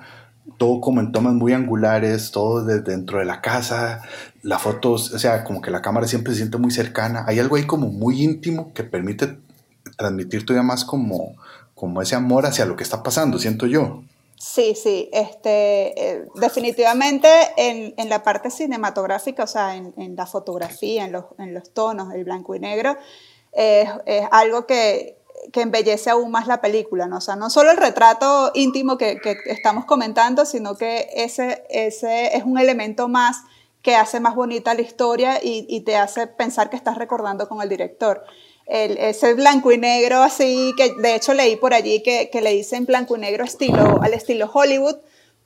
todo 0.57 0.81
como 0.81 0.99
en 0.99 1.13
tomas 1.13 1.33
muy 1.33 1.53
angulares, 1.53 2.31
todo 2.31 2.65
desde 2.65 2.81
dentro 2.81 3.19
de 3.19 3.25
la 3.25 3.39
casa, 3.39 4.01
la 4.41 4.59
foto, 4.59 4.91
o 4.91 4.97
sea, 4.97 5.45
como 5.45 5.61
que 5.61 5.71
la 5.71 5.81
cámara 5.81 6.07
siempre 6.07 6.33
se 6.33 6.39
siente 6.39 6.57
muy 6.57 6.71
cercana. 6.71 7.23
Hay 7.25 7.39
algo 7.39 7.55
ahí 7.55 7.63
como 7.63 7.87
muy 7.87 8.21
íntimo 8.21 8.73
que 8.73 8.83
permite 8.83 9.37
transmitir 9.97 10.45
todavía 10.45 10.63
más 10.63 10.85
como, 10.85 11.35
como 11.75 12.01
ese 12.01 12.15
amor 12.15 12.45
hacia 12.45 12.65
lo 12.65 12.75
que 12.75 12.83
está 12.83 13.03
pasando, 13.03 13.39
siento 13.39 13.65
yo. 13.65 14.03
Sí, 14.37 14.75
sí, 14.75 15.09
este, 15.13 16.11
eh, 16.11 16.25
definitivamente 16.35 17.29
en, 17.55 17.93
en, 17.95 18.09
la 18.09 18.23
parte 18.23 18.51
cinematográfica, 18.51 19.43
o 19.43 19.47
sea, 19.47 19.77
en, 19.77 19.93
en 19.95 20.17
la 20.17 20.25
fotografía, 20.25 21.05
en 21.05 21.13
los, 21.13 21.25
en 21.37 21.53
los, 21.53 21.73
tonos, 21.73 22.13
el 22.13 22.25
blanco 22.25 22.53
y 22.53 22.59
negro, 22.59 22.97
es 23.53 23.87
algo 24.31 24.65
que, 24.65 25.17
que 25.51 25.61
embellece 25.61 26.09
aún 26.09 26.31
más 26.31 26.47
la 26.47 26.61
película, 26.61 27.07
¿no? 27.07 27.17
O 27.17 27.21
sea, 27.21 27.35
no 27.35 27.49
solo 27.49 27.71
el 27.71 27.77
retrato 27.77 28.51
íntimo 28.53 28.97
que, 28.97 29.19
que 29.19 29.37
estamos 29.45 29.85
comentando, 29.85 30.45
sino 30.45 30.75
que 30.75 31.09
ese, 31.13 31.65
ese 31.69 32.35
es 32.35 32.43
un 32.43 32.57
elemento 32.57 33.07
más 33.07 33.43
que 33.81 33.95
hace 33.95 34.19
más 34.19 34.35
bonita 34.35 34.73
la 34.73 34.81
historia 34.81 35.39
y, 35.43 35.65
y 35.67 35.81
te 35.81 35.97
hace 35.97 36.27
pensar 36.27 36.69
que 36.69 36.77
estás 36.77 36.97
recordando 36.97 37.49
con 37.49 37.61
el 37.61 37.69
director. 37.69 38.23
El, 38.65 38.97
ese 38.97 39.33
blanco 39.33 39.71
y 39.71 39.77
negro 39.77 40.23
así, 40.23 40.73
que 40.77 40.93
de 40.93 41.15
hecho 41.15 41.33
leí 41.33 41.57
por 41.57 41.73
allí 41.73 42.01
que, 42.01 42.29
que 42.31 42.41
le 42.41 42.51
dicen 42.51 42.85
blanco 42.85 43.17
y 43.17 43.19
negro 43.19 43.43
estilo, 43.43 44.01
al 44.01 44.13
estilo 44.13 44.49
Hollywood, 44.51 44.95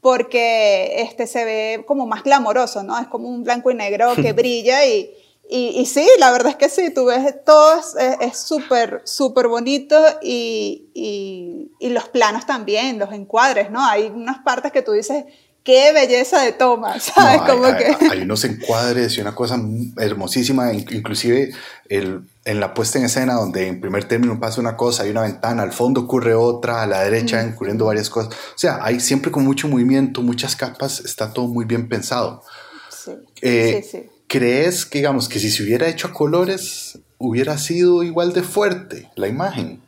porque 0.02 1.02
este 1.02 1.28
se 1.28 1.44
ve 1.44 1.84
como 1.86 2.06
más 2.06 2.24
glamoroso, 2.24 2.84
¿no? 2.84 2.98
Es 3.00 3.08
como 3.08 3.28
un 3.28 3.44
blanco 3.44 3.72
y 3.72 3.76
negro 3.76 4.16
que 4.22 4.34
brilla 4.34 4.86
y, 4.86 5.12
y, 5.50 5.80
y, 5.80 5.86
sí, 5.86 6.08
la 6.20 6.32
verdad 6.32 6.52
es 6.52 6.56
que 6.58 6.70
sí, 6.70 6.94
tú 6.94 7.06
ves 7.06 7.44
todo, 7.46 7.82
es 8.22 8.38
súper, 8.38 9.02
súper 9.06 9.48
bonito 9.48 9.98
y, 10.22 10.90
y, 10.94 11.72
y, 11.80 11.90
los 11.90 12.10
planos 12.10 12.46
también, 12.46 13.00
los 13.00 13.14
encuadres, 13.14 13.72
¿no? 13.72 13.86
Hay 13.86 14.08
unas 14.08 14.40
partes 14.40 14.74
que 14.74 14.82
tú 14.82 14.92
dices, 14.92 15.24
qué 15.64 15.92
belleza 15.94 16.42
de 16.42 16.52
toma, 16.52 17.00
¿sabes? 17.00 17.42
No, 17.42 17.48
Como 17.48 17.66
hay, 17.66 17.76
que... 17.76 18.06
hay, 18.12 18.22
unos 18.22 18.44
encuadres 18.44 19.18
y 19.18 19.22
una 19.22 19.36
cosa 19.36 19.58
hermosísima, 19.98 20.74
inclusive 20.74 21.52
el, 21.90 22.24
en 22.48 22.62
la 22.62 22.74
puesta 22.74 22.98
en 22.98 23.06
escena 23.06 23.34
donde 23.34 23.68
en 23.68 23.82
primer 23.82 24.08
término 24.08 24.40
pasa 24.40 24.62
una 24.62 24.78
cosa, 24.78 25.04
hay 25.04 25.10
una 25.10 25.24
ventana, 25.24 25.64
al 25.64 25.74
fondo 25.74 26.02
ocurre 26.02 26.34
otra, 26.34 26.82
a 26.82 26.88
la 26.88 27.02
derecha 27.02 27.44
mm. 27.44 27.54
ocurriendo 27.54 27.86
varias 27.86 28.10
cosas. 28.10 28.34
O 28.34 28.58
sea, 28.58 28.80
hay 28.82 29.02
siempre 29.02 29.32
con 29.32 29.44
mucho 29.44 29.68
movimiento, 29.68 30.22
muchas 30.22 30.56
capas, 30.56 31.02
está 31.02 31.34
todo 31.34 31.48
muy 31.48 31.66
bien 31.66 31.90
pensado. 31.90 32.42
Sí, 32.90 33.12
eh, 33.42 33.82
sí, 33.84 33.90
sí. 33.98 34.10
¿Crees 34.28 34.86
que, 34.86 35.00
digamos, 35.00 35.28
que 35.28 35.40
si 35.40 35.52
se 35.52 35.62
hubiera 35.62 35.90
hecho 35.90 36.08
a 36.08 36.14
colores, 36.14 37.00
hubiera 37.18 37.58
sido 37.58 38.02
igual 38.04 38.32
de 38.32 38.44
fuerte 38.44 39.12
la 39.16 39.28
imagen? 39.28 39.82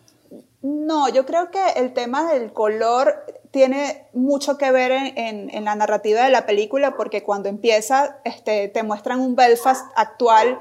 No, 0.62 1.08
yo 1.08 1.26
creo 1.26 1.52
que 1.52 1.64
el 1.78 1.94
tema 1.94 2.30
del 2.34 2.52
color 2.52 3.24
tiene 3.52 4.04
mucho 4.14 4.58
que 4.58 4.70
ver 4.72 4.92
en, 4.92 5.18
en, 5.18 5.50
en 5.50 5.64
la 5.64 5.76
narrativa 5.76 6.26
de 6.26 6.30
la 6.30 6.46
película, 6.46 6.98
porque 6.98 7.24
cuando 7.24 7.48
empieza, 7.48 8.18
este, 8.26 8.68
te 8.68 8.84
muestran 8.84 9.22
un 9.22 9.38
Belfast 9.38 9.86
actual 9.96 10.60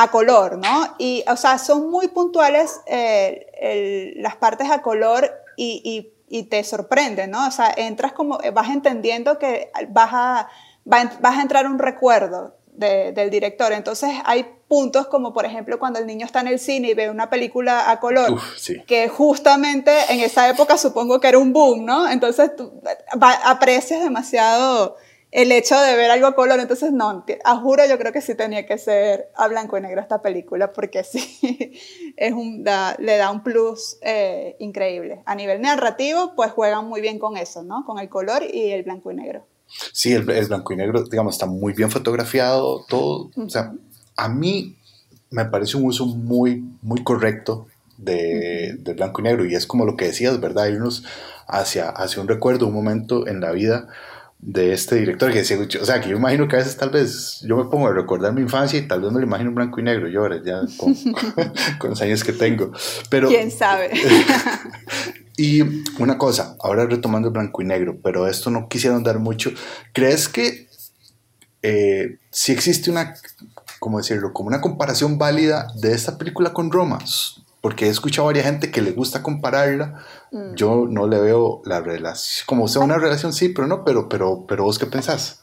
a 0.00 0.12
color, 0.12 0.58
¿no? 0.58 0.94
Y, 0.96 1.24
o 1.26 1.36
sea, 1.36 1.58
son 1.58 1.90
muy 1.90 2.06
puntuales 2.06 2.80
eh, 2.86 3.46
el, 3.60 4.22
las 4.22 4.36
partes 4.36 4.70
a 4.70 4.80
color 4.80 5.28
y, 5.56 5.82
y, 5.84 6.38
y, 6.38 6.44
te 6.44 6.62
sorprenden, 6.62 7.32
¿no? 7.32 7.48
O 7.48 7.50
sea, 7.50 7.74
entras 7.76 8.12
como, 8.12 8.38
vas 8.52 8.68
entendiendo 8.68 9.40
que 9.40 9.72
vas 9.88 10.10
a, 10.12 10.48
vas 10.84 11.18
a 11.22 11.42
entrar 11.42 11.66
un 11.66 11.80
recuerdo 11.80 12.54
de, 12.74 13.10
del 13.10 13.28
director. 13.28 13.72
Entonces 13.72 14.10
hay 14.24 14.46
puntos 14.68 15.08
como 15.08 15.32
por 15.32 15.44
ejemplo 15.46 15.80
cuando 15.80 15.98
el 15.98 16.06
niño 16.06 16.26
está 16.26 16.42
en 16.42 16.46
el 16.46 16.60
cine 16.60 16.90
y 16.90 16.94
ve 16.94 17.10
una 17.10 17.28
película 17.28 17.90
a 17.90 17.98
color, 17.98 18.34
Uf, 18.34 18.56
sí. 18.56 18.80
que 18.86 19.08
justamente 19.08 19.90
en 20.10 20.20
esa 20.20 20.48
época 20.48 20.78
supongo 20.78 21.18
que 21.18 21.26
era 21.26 21.38
un 21.38 21.52
boom, 21.52 21.84
¿no? 21.84 22.08
Entonces 22.08 22.54
tú 22.54 22.72
va, 23.20 23.32
aprecias 23.32 24.00
demasiado 24.00 24.96
el 25.30 25.52
hecho 25.52 25.78
de 25.80 25.96
ver 25.96 26.10
algo 26.10 26.26
a 26.26 26.34
color. 26.34 26.58
Entonces, 26.60 26.92
no, 26.92 27.24
a 27.44 27.56
juro 27.56 27.84
yo 27.88 27.98
creo 27.98 28.12
que 28.12 28.20
sí 28.20 28.34
tenía 28.34 28.66
que 28.66 28.78
ser 28.78 29.30
a 29.36 29.48
blanco 29.48 29.76
y 29.76 29.80
negro 29.80 30.00
esta 30.00 30.22
película 30.22 30.72
porque 30.72 31.04
sí, 31.04 31.78
es 32.16 32.32
un, 32.32 32.64
da, 32.64 32.96
le 32.98 33.16
da 33.16 33.30
un 33.30 33.42
plus 33.42 33.98
eh, 34.02 34.56
increíble. 34.58 35.22
A 35.26 35.34
nivel 35.34 35.60
narrativo, 35.60 36.34
pues 36.34 36.52
juegan 36.52 36.86
muy 36.86 37.00
bien 37.00 37.18
con 37.18 37.36
eso, 37.36 37.62
¿no? 37.62 37.84
Con 37.84 37.98
el 37.98 38.08
color 38.08 38.42
y 38.42 38.70
el 38.70 38.82
blanco 38.82 39.10
y 39.10 39.16
negro. 39.16 39.46
Sí, 39.92 40.12
el, 40.12 40.28
el, 40.30 40.46
blanco 40.46 40.72
y 40.72 40.76
negro, 40.76 41.04
digamos, 41.04 41.34
está 41.34 41.46
muy 41.46 41.74
bien 41.74 41.90
fotografiado, 41.90 42.84
todo. 42.88 43.30
O 43.36 43.50
sea, 43.50 43.74
a 44.16 44.28
mí 44.28 44.76
me 45.30 45.44
parece 45.44 45.76
un 45.76 45.84
uso 45.84 46.06
muy, 46.06 46.64
muy 46.80 47.02
correcto 47.04 47.66
de, 47.98 48.78
blanco 48.96 49.20
y 49.20 49.24
negro. 49.24 49.44
Y 49.44 49.54
es 49.54 49.66
como 49.66 49.84
lo 49.84 49.96
que 49.96 50.06
decías, 50.06 50.40
¿verdad? 50.40 50.68
Irnos 50.68 51.04
hacia, 51.46 51.90
hacia 51.90 52.22
un 52.22 52.28
recuerdo, 52.28 52.66
un 52.66 52.74
momento 52.74 53.26
en 53.26 53.40
la 53.40 53.52
vida 53.52 53.88
de 54.40 54.72
este 54.72 54.94
director 54.96 55.32
que 55.32 55.38
decía, 55.38 55.58
o 55.58 55.84
sea, 55.84 56.00
que 56.00 56.10
yo 56.10 56.16
imagino 56.16 56.46
que 56.46 56.56
a 56.56 56.60
veces 56.60 56.76
tal 56.76 56.90
vez 56.90 57.40
yo 57.40 57.56
me 57.56 57.64
pongo 57.64 57.88
a 57.88 57.92
recordar 57.92 58.32
mi 58.32 58.40
infancia 58.40 58.78
y 58.78 58.86
tal 58.86 59.00
vez 59.00 59.10
me 59.12 59.18
lo 59.18 59.26
imagino 59.26 59.48
en 59.50 59.54
blanco 59.56 59.80
y 59.80 59.82
negro, 59.82 60.08
yo 60.08 60.20
ahora 60.20 60.40
ya 60.44 60.60
con, 60.76 60.94
con 61.78 61.90
los 61.90 62.00
años 62.00 62.22
que 62.22 62.32
tengo. 62.32 62.70
Pero, 63.10 63.28
¿Quién 63.28 63.50
sabe? 63.50 63.90
y 65.36 65.62
una 66.00 66.18
cosa, 66.18 66.56
ahora 66.60 66.86
retomando 66.86 67.28
el 67.28 67.34
blanco 67.34 67.62
y 67.62 67.64
negro, 67.64 67.98
pero 68.02 68.28
esto 68.28 68.50
no 68.50 68.68
quisieron 68.68 69.02
dar 69.02 69.18
mucho, 69.18 69.50
¿crees 69.92 70.28
que 70.28 70.68
eh, 71.62 72.18
si 72.30 72.52
existe 72.52 72.90
una, 72.90 73.14
¿cómo 73.80 73.98
decirlo?, 73.98 74.32
como 74.32 74.48
una 74.48 74.60
comparación 74.60 75.18
válida 75.18 75.66
de 75.74 75.92
esta 75.92 76.16
película 76.16 76.52
con 76.52 76.70
Roma? 76.70 76.98
Porque 77.60 77.86
he 77.86 77.88
escuchado 77.88 78.26
a 78.26 78.30
varias 78.30 78.46
gente 78.46 78.70
que 78.70 78.82
le 78.82 78.92
gusta 78.92 79.22
compararla. 79.22 80.04
Mm. 80.30 80.54
Yo 80.54 80.86
no 80.88 81.06
le 81.06 81.20
veo 81.20 81.62
la 81.64 81.80
relación, 81.80 82.46
como 82.46 82.68
sea 82.68 82.82
una 82.82 82.98
relación, 82.98 83.32
sí, 83.32 83.48
pero 83.48 83.66
no, 83.66 83.84
pero, 83.84 84.08
pero, 84.08 84.44
pero 84.46 84.64
vos 84.64 84.78
qué 84.78 84.86
pensás? 84.86 85.42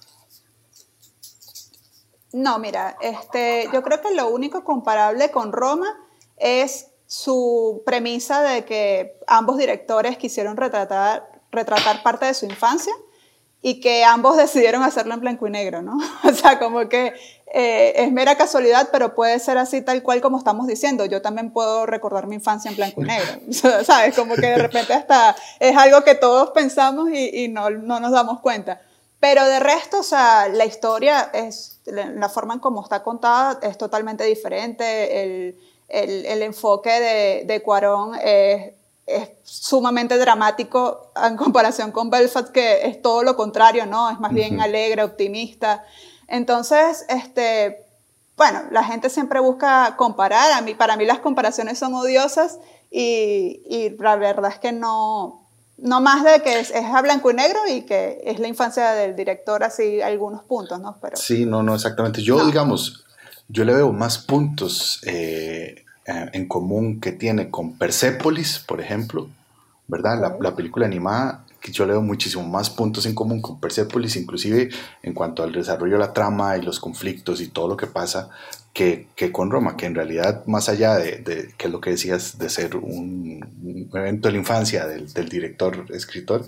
No, 2.32 2.60
mira, 2.60 2.98
este, 3.02 3.70
yo 3.74 3.82
creo 3.82 4.02
que 4.02 4.14
lo 4.14 4.28
único 4.28 4.64
comparable 4.64 5.32
con 5.32 5.54
Roma 5.54 5.88
es 6.38 6.88
su 7.08 7.84
premisa 7.86 8.42
de 8.42 8.66
que 8.66 9.20
ambos 9.28 9.58
directores 9.58 10.18
quisieron 10.18 10.58
retratar, 10.58 11.42
retratar 11.52 12.04
parte 12.04 12.26
de 12.26 12.34
su 12.34 12.46
infancia 12.46 12.94
y 13.62 13.80
que 13.80 14.04
ambos 14.04 14.38
decidieron 14.38 14.84
hacerlo 14.84 15.14
en 15.14 15.22
blanco 15.22 15.48
y 15.48 15.52
negro, 15.52 15.82
¿no? 15.82 15.98
O 16.24 16.34
sea, 16.34 16.60
como 16.60 16.88
que 16.90 17.14
eh, 17.54 17.94
es 18.04 18.12
mera 18.12 18.36
casualidad, 18.36 18.90
pero 18.92 19.16
puede 19.16 19.40
ser 19.40 19.58
así 19.58 19.82
tal 19.82 20.04
cual 20.04 20.22
como 20.22 20.38
estamos 20.38 20.68
diciendo. 20.68 21.06
Yo 21.06 21.22
también 21.22 21.52
puedo 21.52 21.86
recordar 21.86 22.28
mi 22.28 22.36
infancia 22.36 22.70
en 22.70 22.76
blanco 22.76 23.02
y 23.02 23.06
negro, 23.06 23.40
¿sabes? 23.84 24.16
Como 24.16 24.36
que 24.36 24.48
de 24.48 24.58
repente 24.58 24.94
hasta 24.94 25.36
es 25.60 25.76
algo 25.78 26.04
que 26.04 26.16
todos 26.16 26.52
pensamos 26.52 27.10
y, 27.12 27.48
no, 27.48 27.70
no, 27.70 28.00
nos 28.00 28.12
damos 28.12 28.42
cuenta. 28.42 28.82
Pero 29.20 29.46
de 29.46 29.60
resto, 29.60 30.00
o 30.00 30.04
sea, 30.04 30.50
la 30.50 30.66
historia 30.66 31.32
es, 31.34 31.80
la 31.86 32.30
forma 32.30 32.56
en 32.56 32.60
cómo 32.60 32.84
está 32.84 33.02
contada 33.04 33.60
es 33.62 33.78
totalmente 33.78 34.26
diferente. 34.26 35.24
El, 35.24 35.60
el, 35.88 36.26
el 36.26 36.42
enfoque 36.42 36.92
de, 36.92 37.44
de 37.46 37.62
Cuarón 37.62 38.16
es, 38.22 38.74
es 39.06 39.30
sumamente 39.44 40.18
dramático 40.18 41.12
en 41.24 41.38
comparación 41.38 41.92
con 41.92 42.10
Belfast, 42.10 42.50
que 42.50 42.88
es 42.88 43.02
todo 43.02 43.24
lo 43.24 43.36
contrario, 43.36 43.86
¿no? 43.86 44.10
Es 44.10 44.20
más 44.20 44.34
bien 44.34 44.62
alegre, 44.62 45.04
optimista. 45.04 45.84
Entonces, 46.28 47.06
este, 47.10 47.86
bueno, 48.36 48.64
la 48.72 48.84
gente 48.84 49.10
siempre 49.10 49.40
busca 49.40 49.96
comparar. 49.98 50.52
A 50.54 50.62
mí, 50.62 50.74
para 50.74 50.98
mí 50.98 51.06
las 51.06 51.20
comparaciones 51.20 51.78
son 51.78 51.94
odiosas 51.94 52.60
y, 52.90 53.62
y 53.70 53.96
la 54.00 54.16
verdad 54.16 54.52
es 54.52 54.60
que 54.60 54.72
no, 54.72 55.46
no 55.78 56.02
más 56.02 56.24
de 56.24 56.42
que 56.42 56.60
es, 56.60 56.74
a 56.74 57.02
blanco 57.02 57.32
y 57.32 57.34
negro 57.34 57.60
y 57.68 57.82
que 57.82 58.22
es 58.26 58.40
la 58.40 58.48
infancia 58.48 58.92
del 58.94 59.16
director 59.16 59.64
así 59.64 60.02
algunos 60.02 60.44
puntos, 60.44 60.80
¿no? 60.80 60.98
Pero, 61.02 61.18
sí, 61.18 61.46
no, 61.46 61.62
no, 61.64 61.76
exactamente. 61.76 62.24
Yo, 62.24 62.46
digamos, 62.46 63.06
yo 63.48 63.64
le 63.66 63.74
veo 63.74 63.92
más 63.92 64.18
puntos 64.18 65.02
eh, 65.06 65.85
eh, 66.06 66.30
en 66.34 66.48
común 66.48 67.00
que 67.00 67.12
tiene 67.12 67.50
con 67.50 67.78
Persepolis, 67.78 68.60
por 68.60 68.82
ejemplo, 68.82 69.30
¿verdad? 69.88 70.20
La, 70.20 70.38
la 70.40 70.56
película 70.56 70.86
animada 70.86 71.45
yo 71.72 71.86
leo 71.86 72.02
muchísimo 72.02 72.44
más 72.48 72.70
puntos 72.70 73.06
en 73.06 73.16
común 73.16 73.42
con 73.42 73.60
Persepolis, 73.60 74.16
inclusive 74.16 74.70
en 75.04 75.14
cuanto 75.14 75.44
al 75.44 75.52
desarrollo 75.52 75.94
de 75.94 76.00
la 76.00 76.14
trama 76.14 76.58
y 76.58 76.62
los 76.62 76.80
conflictos 76.80 77.42
y 77.42 77.48
todo 77.48 77.68
lo 77.68 77.78
que 77.78 77.88
pasa, 77.88 78.30
que, 78.74 79.08
que 79.16 79.32
con 79.32 79.50
Roma, 79.50 79.78
que 79.78 79.86
en 79.86 79.96
realidad, 79.96 80.46
más 80.46 80.68
allá 80.68 80.96
de, 80.96 81.20
de 81.20 81.54
que 81.58 81.68
es 81.68 81.72
lo 81.72 81.80
que 81.80 81.92
decías, 81.92 82.38
de 82.38 82.50
ser 82.50 82.76
un, 82.76 83.90
evento 83.94 84.28
de 84.28 84.34
la 84.34 84.38
infancia 84.38 84.86
del, 84.86 85.12
del 85.14 85.30
director, 85.30 85.86
escritor, 85.92 86.46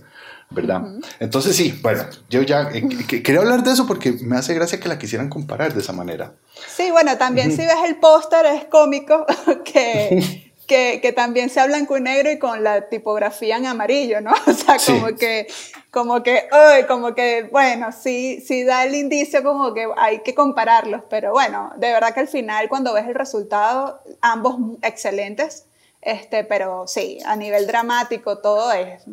¿verdad? 0.50 0.82
Entonces 1.20 1.56
sí, 1.56 1.78
bueno, 1.82 2.04
yo 2.30 2.42
ya 2.42 2.70
eh, 2.74 2.86
quería 3.08 3.40
hablar 3.40 3.64
de 3.64 3.72
eso 3.72 3.86
porque 3.86 4.14
me 4.22 4.38
hace 4.38 4.54
gracia 4.54 4.80
que 4.80 4.88
la 4.88 5.00
quisieran 5.00 5.30
comparar 5.30 5.74
de 5.74 5.82
esa 5.82 5.94
manera. 5.94 6.34
Sí, 6.68 6.90
bueno, 6.92 7.18
también 7.18 7.52
si 7.52 7.58
ves 7.58 7.76
el 7.86 7.98
póster 7.98 8.46
es 8.46 8.66
cómico 8.66 9.26
que 9.66 10.47
que, 10.68 11.00
que, 11.02 11.14
también 11.14 11.50
sea 11.50 11.66
blanco 11.66 11.98
y 11.98 12.02
negro 12.02 12.30
y 12.30 12.38
con 12.38 12.64
la 12.64 12.90
tipografía 12.90 13.58
en 13.58 13.66
amarillo, 13.66 14.22
¿no? 14.22 14.32
O 14.48 14.54
sea, 14.54 14.78
como 14.86 15.16
que, 15.16 15.48
como 15.92 16.22
que, 16.22 16.48
como 16.88 17.16
que, 17.16 17.44
bueno, 17.52 17.92
sí, 17.92 18.42
sí 18.46 18.64
da 18.64 18.84
el 18.84 18.94
indicio 18.94 19.44
como 19.44 19.74
que 19.74 19.88
hay 19.98 20.20
que 20.20 20.36
compararlos, 20.36 21.02
pero 21.10 21.32
bueno, 21.32 21.72
de 21.78 21.92
verdad 21.92 22.14
que 22.14 22.20
al 22.20 22.28
final 22.28 22.68
cuando 22.70 22.94
ves 22.94 23.08
el 23.08 23.16
resultado, 23.16 24.02
ambos 24.22 24.58
excelentes, 24.82 25.66
este, 26.02 26.44
pero 26.44 26.86
sí, 26.88 27.20
a 27.26 27.36
nivel 27.36 27.66
dramático 27.66 28.40
todo 28.40 28.72
es 28.72 29.04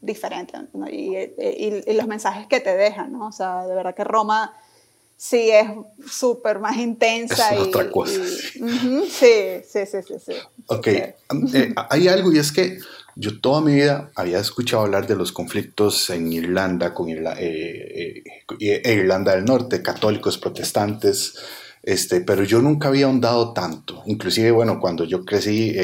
diferente, 0.00 0.58
¿no? 0.74 0.88
y, 0.88 1.16
y, 1.16 1.82
y, 1.86 1.92
los 1.94 2.06
mensajes 2.06 2.46
que 2.46 2.60
te 2.60 2.76
dejan, 2.76 3.12
¿no? 3.12 3.28
O 3.28 3.32
sea, 3.32 3.66
de 3.66 3.74
verdad 3.74 3.94
que 3.94 4.04
Roma 4.04 4.54
sí 5.16 5.50
es 5.50 5.66
súper 6.10 6.58
más 6.58 6.76
intensa. 6.76 7.54
Es 7.54 7.60
y, 7.60 7.62
otra 7.62 7.90
cosa. 7.90 8.12
sí, 8.12 9.62
sí, 9.64 9.86
sí, 9.86 10.14
sí, 10.24 10.32
Ok, 10.66 10.88
um, 11.32 11.48
eh, 11.54 11.74
hay 11.90 12.08
algo 12.08 12.32
y 12.32 12.38
es 12.38 12.52
que 12.52 12.78
yo 13.14 13.40
toda 13.40 13.62
mi 13.62 13.74
vida 13.74 14.10
había 14.14 14.38
escuchado 14.38 14.82
hablar 14.82 15.06
de 15.06 15.16
los 15.16 15.32
conflictos 15.32 16.10
en 16.10 16.32
Irlanda 16.32 16.92
con 16.92 17.08
eh, 17.08 17.24
eh, 17.38 18.24
e 18.60 18.92
Irlanda 18.92 19.34
del 19.34 19.46
Norte, 19.46 19.80
católicos, 19.80 20.36
protestantes, 20.36 21.34
este, 21.82 22.20
pero 22.20 22.44
yo 22.44 22.60
nunca 22.60 22.88
había 22.88 23.06
ahondado 23.06 23.54
tanto. 23.54 24.02
Inclusive, 24.06 24.50
bueno, 24.50 24.80
cuando 24.80 25.04
yo 25.04 25.24
crecí, 25.24 25.74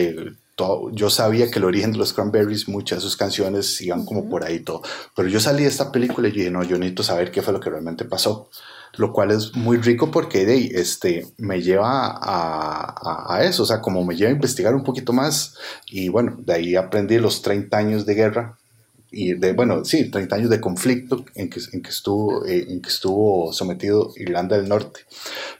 yo 0.92 1.10
sabía 1.10 1.50
que 1.50 1.58
el 1.58 1.64
origen 1.64 1.92
de 1.92 1.98
los 1.98 2.12
Cranberries, 2.12 2.68
muchas 2.68 2.98
de 2.98 3.02
sus 3.02 3.16
canciones 3.16 3.80
iban 3.80 4.04
como 4.04 4.28
por 4.28 4.44
ahí 4.44 4.60
todo. 4.60 4.82
Pero 5.16 5.28
yo 5.28 5.40
salí 5.40 5.62
de 5.62 5.70
esta 5.70 5.90
película 5.90 6.28
y 6.28 6.32
dije, 6.32 6.50
no, 6.50 6.62
yo 6.64 6.76
necesito 6.76 7.02
saber 7.02 7.30
qué 7.30 7.40
fue 7.40 7.54
lo 7.54 7.60
que 7.60 7.70
realmente 7.70 8.04
pasó 8.04 8.50
lo 8.94 9.12
cual 9.12 9.30
es 9.30 9.54
muy 9.56 9.78
rico 9.78 10.10
porque 10.10 10.44
de, 10.44 10.66
este, 10.74 11.26
me 11.38 11.62
lleva 11.62 12.08
a, 12.08 13.34
a, 13.34 13.44
eso, 13.44 13.62
o 13.62 13.66
sea, 13.66 13.80
como 13.80 14.04
me 14.04 14.16
lleva 14.16 14.30
a 14.30 14.34
investigar 14.34 14.74
un 14.74 14.84
poquito 14.84 15.12
más 15.12 15.54
y 15.86 16.08
bueno, 16.08 16.36
de 16.38 16.52
ahí 16.52 16.76
aprendí 16.76 17.18
los 17.18 17.42
30 17.42 17.76
años 17.76 18.06
de 18.06 18.14
guerra 18.14 18.58
y 19.10 19.34
de, 19.34 19.52
bueno, 19.52 19.84
sí, 19.84 20.10
30 20.10 20.36
años 20.36 20.50
de 20.50 20.60
conflicto 20.60 21.24
en 21.34 21.50
que, 21.50 21.60
en 21.72 21.82
que, 21.82 21.90
estuvo, 21.90 22.46
eh, 22.46 22.66
en 22.68 22.80
que 22.80 22.88
estuvo 22.88 23.52
sometido 23.52 24.12
Irlanda 24.16 24.56
del 24.56 24.68
Norte. 24.68 25.00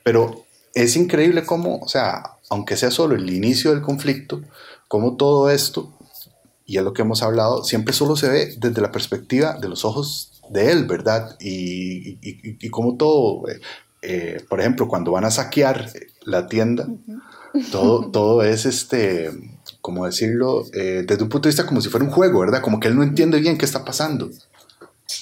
Pero 0.02 0.46
es 0.74 0.96
increíble 0.96 1.44
cómo, 1.44 1.78
o 1.78 1.88
sea, 1.88 2.38
aunque 2.48 2.76
sea 2.78 2.90
solo 2.90 3.14
el 3.14 3.28
inicio 3.30 3.70
del 3.70 3.82
conflicto, 3.82 4.40
cómo 4.88 5.16
todo 5.16 5.50
esto, 5.50 5.92
y 6.64 6.78
es 6.78 6.84
lo 6.84 6.94
que 6.94 7.02
hemos 7.02 7.22
hablado, 7.22 7.62
siempre 7.62 7.92
solo 7.92 8.16
se 8.16 8.30
ve 8.30 8.54
desde 8.56 8.80
la 8.80 8.90
perspectiva 8.90 9.58
de 9.60 9.68
los 9.68 9.84
ojos 9.84 10.31
de 10.52 10.70
él, 10.70 10.84
¿verdad? 10.84 11.36
Y, 11.40 12.18
y, 12.20 12.68
como 12.70 12.96
todo, 12.96 13.48
eh, 13.48 13.60
eh, 14.02 14.44
por 14.48 14.60
ejemplo, 14.60 14.88
cuando 14.88 15.12
van 15.12 15.24
a 15.24 15.30
saquear 15.30 15.90
la 16.22 16.46
tienda, 16.46 16.86
todo, 17.70 18.10
todo 18.12 18.42
es 18.42 18.66
este, 18.66 19.30
como 19.80 20.06
decirlo, 20.06 20.64
eh, 20.74 21.04
desde 21.06 21.22
un 21.22 21.28
punto 21.28 21.48
de 21.48 21.52
vista 21.52 21.66
como 21.66 21.80
si 21.80 21.88
fuera 21.88 22.04
un 22.04 22.12
juego, 22.12 22.40
¿verdad? 22.40 22.62
Como 22.62 22.80
que 22.80 22.88
él 22.88 22.96
no 22.96 23.02
entiende 23.02 23.40
bien 23.40 23.58
qué 23.58 23.64
está 23.64 23.84
pasando. 23.84 24.30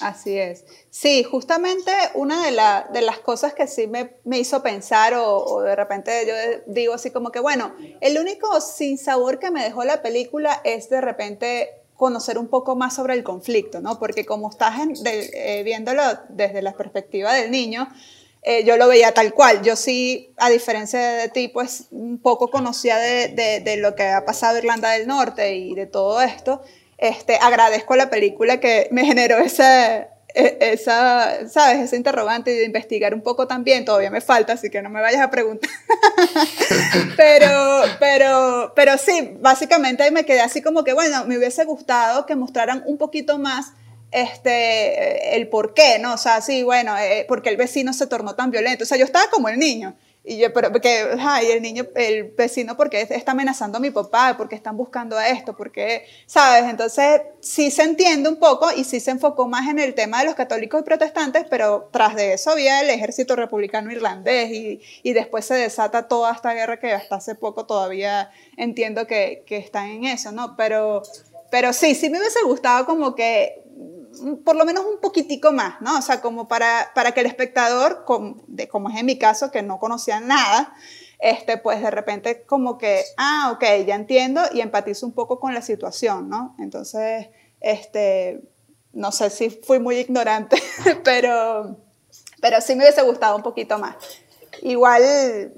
Así 0.01 0.39
es. 0.39 0.65
Sí, 0.91 1.25
justamente 1.25 1.91
una 2.15 2.45
de, 2.45 2.53
de 2.93 3.03
las 3.03 3.19
cosas 3.19 3.55
que 3.55 3.67
sí 3.67 3.87
me, 3.87 4.17
me 4.25 4.39
hizo 4.39 4.63
pensar 4.63 5.15
o, 5.15 5.45
o, 5.45 5.63
de 5.63 5.75
repente 5.75 6.13
yo 6.27 6.35
digo 6.73 6.95
así 6.95 7.11
como 7.11 7.31
que, 7.31 7.41
bueno, 7.41 7.75
el 8.01 8.19
único 8.19 8.61
sin 8.61 8.99
sabor 8.99 9.39
que 9.39 9.51
me 9.51 9.65
dejó 9.65 9.85
la 9.85 10.03
película 10.03 10.61
es 10.65 10.89
de 10.91 11.01
repente 11.01 11.80
conocer 12.01 12.39
un 12.39 12.49
poco 12.49 12.77
más 12.77 12.95
sobre 12.95 13.13
el 13.13 13.23
conflicto, 13.23 13.83
¿no? 13.83 13.99
Porque 13.99 14.25
como 14.25 14.49
estás 14.49 14.75
eh, 15.05 15.61
viéndolo 15.63 16.03
desde 16.31 16.63
la 16.63 16.73
perspectiva 16.73 17.35
del 17.35 17.51
niño, 17.51 17.89
eh, 18.43 18.65
yo 18.65 18.79
lo 18.79 18.89
veía 18.89 19.13
tal 19.13 19.35
cual. 19.35 19.61
Yo 19.63 19.77
sí, 19.77 20.33
a 20.39 20.49
diferencia 20.49 20.99
de 20.99 21.29
ti, 21.29 21.49
pues 21.49 21.89
un 21.91 22.19
poco 22.19 22.49
conocía 22.49 22.97
de, 22.97 23.77
lo 23.77 23.95
que 23.95 24.05
ha 24.05 24.25
pasado 24.25 24.57
Irlanda 24.57 24.93
del 24.93 25.07
Norte 25.07 25.55
y 25.57 25.75
de 25.75 25.87
todo 25.87 26.23
esto. 26.23 26.63
Este, 26.97 27.37
agradezco 27.37 27.95
la 27.97 28.09
película 28.09 28.61
que 28.61 28.89
me 28.91 29.05
generó 29.05 29.37
ese, 29.37 30.09
esa, 30.35 31.49
¿sabes? 31.49 31.79
Ese 31.81 31.97
interrogante 31.97 32.51
de 32.51 32.65
investigar 32.65 33.15
un 33.15 33.23
poco 33.23 33.47
también, 33.47 33.85
todavía 33.85 34.11
me 34.11 34.21
falta, 34.21 34.55
así 34.55 34.71
que 34.71 34.83
no 34.83 34.91
me 34.91 35.01
vayas 35.01 35.23
a 35.23 35.31
preguntar. 35.31 35.71
pero, 37.17 37.83
pero, 37.99 38.73
pero 38.75 38.99
sí, 38.99 39.37
básicamente 39.41 40.03
ahí 40.03 40.11
me 40.11 40.25
quedé 40.25 40.41
así 40.41 40.63
como 40.63 40.85
que, 40.85 40.93
bueno, 40.93 41.25
me 41.27 41.39
hubiese 41.39 41.65
gustado 41.65 42.27
que 42.27 42.37
mostraran 42.37 42.83
un 42.87 42.99
poquito 42.99 43.39
más 43.39 43.73
este, 44.13 45.37
el 45.37 45.49
por 45.49 45.75
qué, 45.75 45.99
¿no? 45.99 46.15
O 46.15 46.19
sea, 46.19 46.41
sí, 46.41 46.63
bueno, 46.63 46.97
eh, 46.99 47.25
porque 47.29 47.49
el 47.49 47.57
vecino 47.57 47.93
se 47.93 48.07
tornó 48.07 48.35
tan 48.35 48.51
violento. 48.51 48.85
O 48.85 48.87
sea, 48.87 48.99
yo 48.99 49.05
estaba 49.05 49.31
como 49.31 49.49
el 49.49 49.59
niño. 49.59 49.95
Y 50.23 50.37
yo, 50.37 50.53
pero 50.53 50.71
porque, 50.71 51.17
ay, 51.19 51.51
el 51.51 51.63
niño, 51.63 51.87
el 51.95 52.25
vecino, 52.33 52.77
porque 52.77 53.01
está 53.09 53.33
amenazando 53.33 53.79
a 53.79 53.81
mi 53.81 53.91
papá? 53.91 54.35
porque 54.37 54.55
están 54.55 54.77
buscando 54.77 55.17
a 55.17 55.29
esto? 55.29 55.57
porque 55.57 56.05
¿Sabes? 56.27 56.65
Entonces, 56.65 57.23
sí 57.41 57.71
se 57.71 57.85
entiende 57.85 58.29
un 58.29 58.37
poco 58.37 58.71
y 58.77 58.85
sí 58.85 59.01
se 59.01 59.13
enfocó 59.13 59.49
más 59.49 59.69
en 59.69 59.79
el 59.79 59.95
tema 59.95 60.21
de 60.21 60.27
los 60.27 60.35
católicos 60.35 60.81
y 60.81 60.85
protestantes, 60.85 61.47
pero 61.49 61.89
tras 61.91 62.15
de 62.17 62.35
eso 62.35 62.51
había 62.51 62.83
el 62.83 62.91
ejército 62.91 63.35
republicano 63.35 63.91
irlandés 63.91 64.51
y, 64.51 64.83
y 65.03 65.13
después 65.15 65.47
se 65.47 65.55
desata 65.55 66.07
toda 66.07 66.33
esta 66.33 66.53
guerra 66.53 66.79
que 66.79 66.93
hasta 66.93 67.17
hace 67.17 67.35
poco 67.35 67.65
todavía 67.65 68.31
entiendo 68.59 69.07
que, 69.07 69.43
que 69.47 69.57
están 69.57 69.89
en 69.89 70.05
eso, 70.05 70.33
¿no? 70.33 70.55
Pero, 70.55 71.03
pero 71.51 71.73
sí, 71.73 71.95
sí 71.95 72.11
me 72.11 72.19
hubiese 72.19 72.43
gustado 72.45 72.85
como 72.85 73.15
que 73.15 73.60
por 74.45 74.57
lo 74.57 74.65
menos 74.65 74.85
un 74.85 75.01
poquitico 75.01 75.53
más, 75.53 75.81
¿no? 75.81 75.99
O 75.99 76.03
sea, 76.03 76.21
como 76.21 76.49
para, 76.49 76.91
para 76.95 77.13
que 77.13 77.21
el 77.21 77.27
espectador, 77.27 78.05
como, 78.05 78.43
de, 78.47 78.69
como 78.69 78.91
es 78.91 78.97
en 78.99 79.07
mi 79.07 79.19
caso, 79.19 79.51
que 79.51 79.63
no 79.63 79.79
conocía 79.79 80.21
nada, 80.21 80.75
este, 81.19 81.59
pues 81.59 81.83
de 81.83 81.91
repente 81.91 82.45
como 82.45 82.79
que, 82.79 83.03
ah, 83.17 83.53
ok, 83.55 83.65
ya 83.87 83.95
entiendo 83.95 84.43
y 84.53 84.61
empatizo 84.61 85.07
un 85.07 85.13
poco 85.13 85.39
con 85.39 85.55
la 85.55 85.63
situación, 85.63 86.29
¿no? 86.29 86.57
Entonces, 86.59 87.29
este, 87.61 88.41
no 88.93 89.13
sé 89.13 89.31
si 89.31 89.51
fui 89.51 89.79
muy 89.79 89.99
ignorante, 89.99 90.61
pero, 91.05 91.77
pero 92.41 92.61
sí 92.61 92.75
me 92.75 92.85
hubiese 92.85 93.03
gustado 93.03 93.37
un 93.37 93.43
poquito 93.43 93.79
más. 93.79 93.97
Igual 94.63 95.53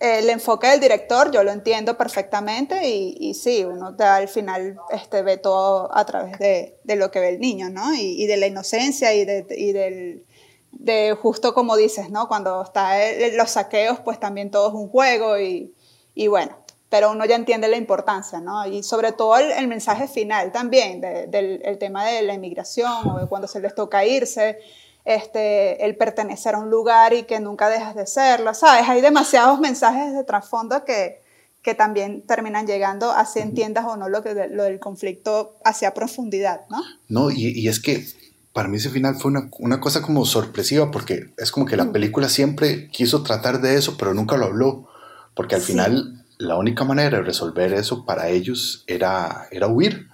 el 0.00 0.30
enfoque 0.30 0.68
del 0.68 0.80
director 0.80 1.30
yo 1.30 1.42
lo 1.42 1.50
entiendo 1.50 1.96
perfectamente 1.96 2.88
y, 2.88 3.34
sí, 3.34 3.64
uno 3.64 3.96
al 3.98 4.28
final 4.28 4.76
este, 4.90 5.22
ve 5.22 5.36
todo 5.36 5.90
a 5.94 6.04
través 6.04 6.38
de, 6.38 6.78
de, 6.84 6.96
lo 6.96 7.10
que 7.10 7.20
ve 7.20 7.30
el 7.30 7.40
niño, 7.40 7.68
¿no? 7.70 7.94
Y, 7.94 8.26
de 8.26 8.36
la 8.36 8.46
inocencia 8.46 9.12
y, 9.14 9.24
de, 9.24 9.42
del, 9.42 10.24
de 10.72 11.16
justo 11.20 11.52
como 11.52 11.76
dices, 11.76 12.10
¿no? 12.10 12.28
Cuando 12.28 12.62
está 12.62 12.96
los 13.36 13.50
saqueos, 13.50 13.98
pues 14.00 14.20
también 14.20 14.50
todo 14.50 14.68
es 14.68 14.74
un 14.74 14.88
juego 14.88 15.38
y, 15.38 15.74
y, 16.14 16.28
bueno, 16.28 16.56
pero 16.88 17.10
uno 17.10 17.24
ya 17.24 17.34
entiende 17.34 17.68
la 17.68 17.76
importancia, 17.76 18.40
¿no? 18.40 18.66
Y 18.66 18.82
sobre 18.82 19.12
todo 19.12 19.36
el, 19.36 19.50
el 19.50 19.66
mensaje 19.66 20.06
final 20.06 20.52
también 20.52 21.00
del 21.00 21.60
el 21.64 21.78
tema 21.78 22.06
de 22.06 22.22
la 22.22 22.34
inmigración 22.34 23.08
o 23.08 23.18
de 23.18 23.26
cuando 23.26 23.48
se 23.48 23.60
les 23.60 23.74
toca 23.74 24.06
irse 24.06 24.58
este, 25.08 25.86
el 25.86 25.96
pertenecer 25.96 26.54
a 26.54 26.58
un 26.58 26.68
lugar 26.68 27.14
y 27.14 27.22
que 27.22 27.40
nunca 27.40 27.70
dejas 27.70 27.94
de 27.94 28.06
serlo, 28.06 28.52
¿sabes? 28.52 28.86
Hay 28.86 29.00
demasiados 29.00 29.58
mensajes 29.58 30.12
de 30.12 30.22
trasfondo 30.22 30.84
que, 30.84 31.22
que 31.62 31.74
también 31.74 32.20
terminan 32.26 32.66
llegando, 32.66 33.10
así 33.10 33.40
entiendas 33.40 33.86
o 33.86 33.96
no 33.96 34.10
lo, 34.10 34.22
que, 34.22 34.48
lo 34.50 34.64
del 34.64 34.78
conflicto 34.78 35.56
hacia 35.64 35.94
profundidad, 35.94 36.60
¿no? 36.68 36.82
No, 37.08 37.30
y, 37.30 37.58
y 37.58 37.68
es 37.68 37.80
que 37.80 38.04
para 38.52 38.68
mí 38.68 38.76
ese 38.76 38.90
final 38.90 39.14
fue 39.14 39.30
una, 39.30 39.48
una, 39.58 39.80
cosa 39.80 40.02
como 40.02 40.26
sorpresiva 40.26 40.90
porque 40.90 41.32
es 41.38 41.52
como 41.52 41.64
que 41.64 41.78
la 41.78 41.86
mm. 41.86 41.92
película 41.92 42.28
siempre 42.28 42.88
quiso 42.88 43.22
tratar 43.22 43.62
de 43.62 43.76
eso, 43.76 43.96
pero 43.96 44.12
nunca 44.12 44.36
lo 44.36 44.44
habló, 44.44 44.88
porque 45.34 45.54
al 45.54 45.62
final 45.62 46.26
la 46.36 46.58
única 46.58 46.84
manera 46.84 47.16
de 47.16 47.24
resolver 47.24 47.72
eso 47.72 48.04
para 48.04 48.28
ellos 48.28 48.84
era, 48.86 49.48
era 49.52 49.68
huir. 49.68 50.08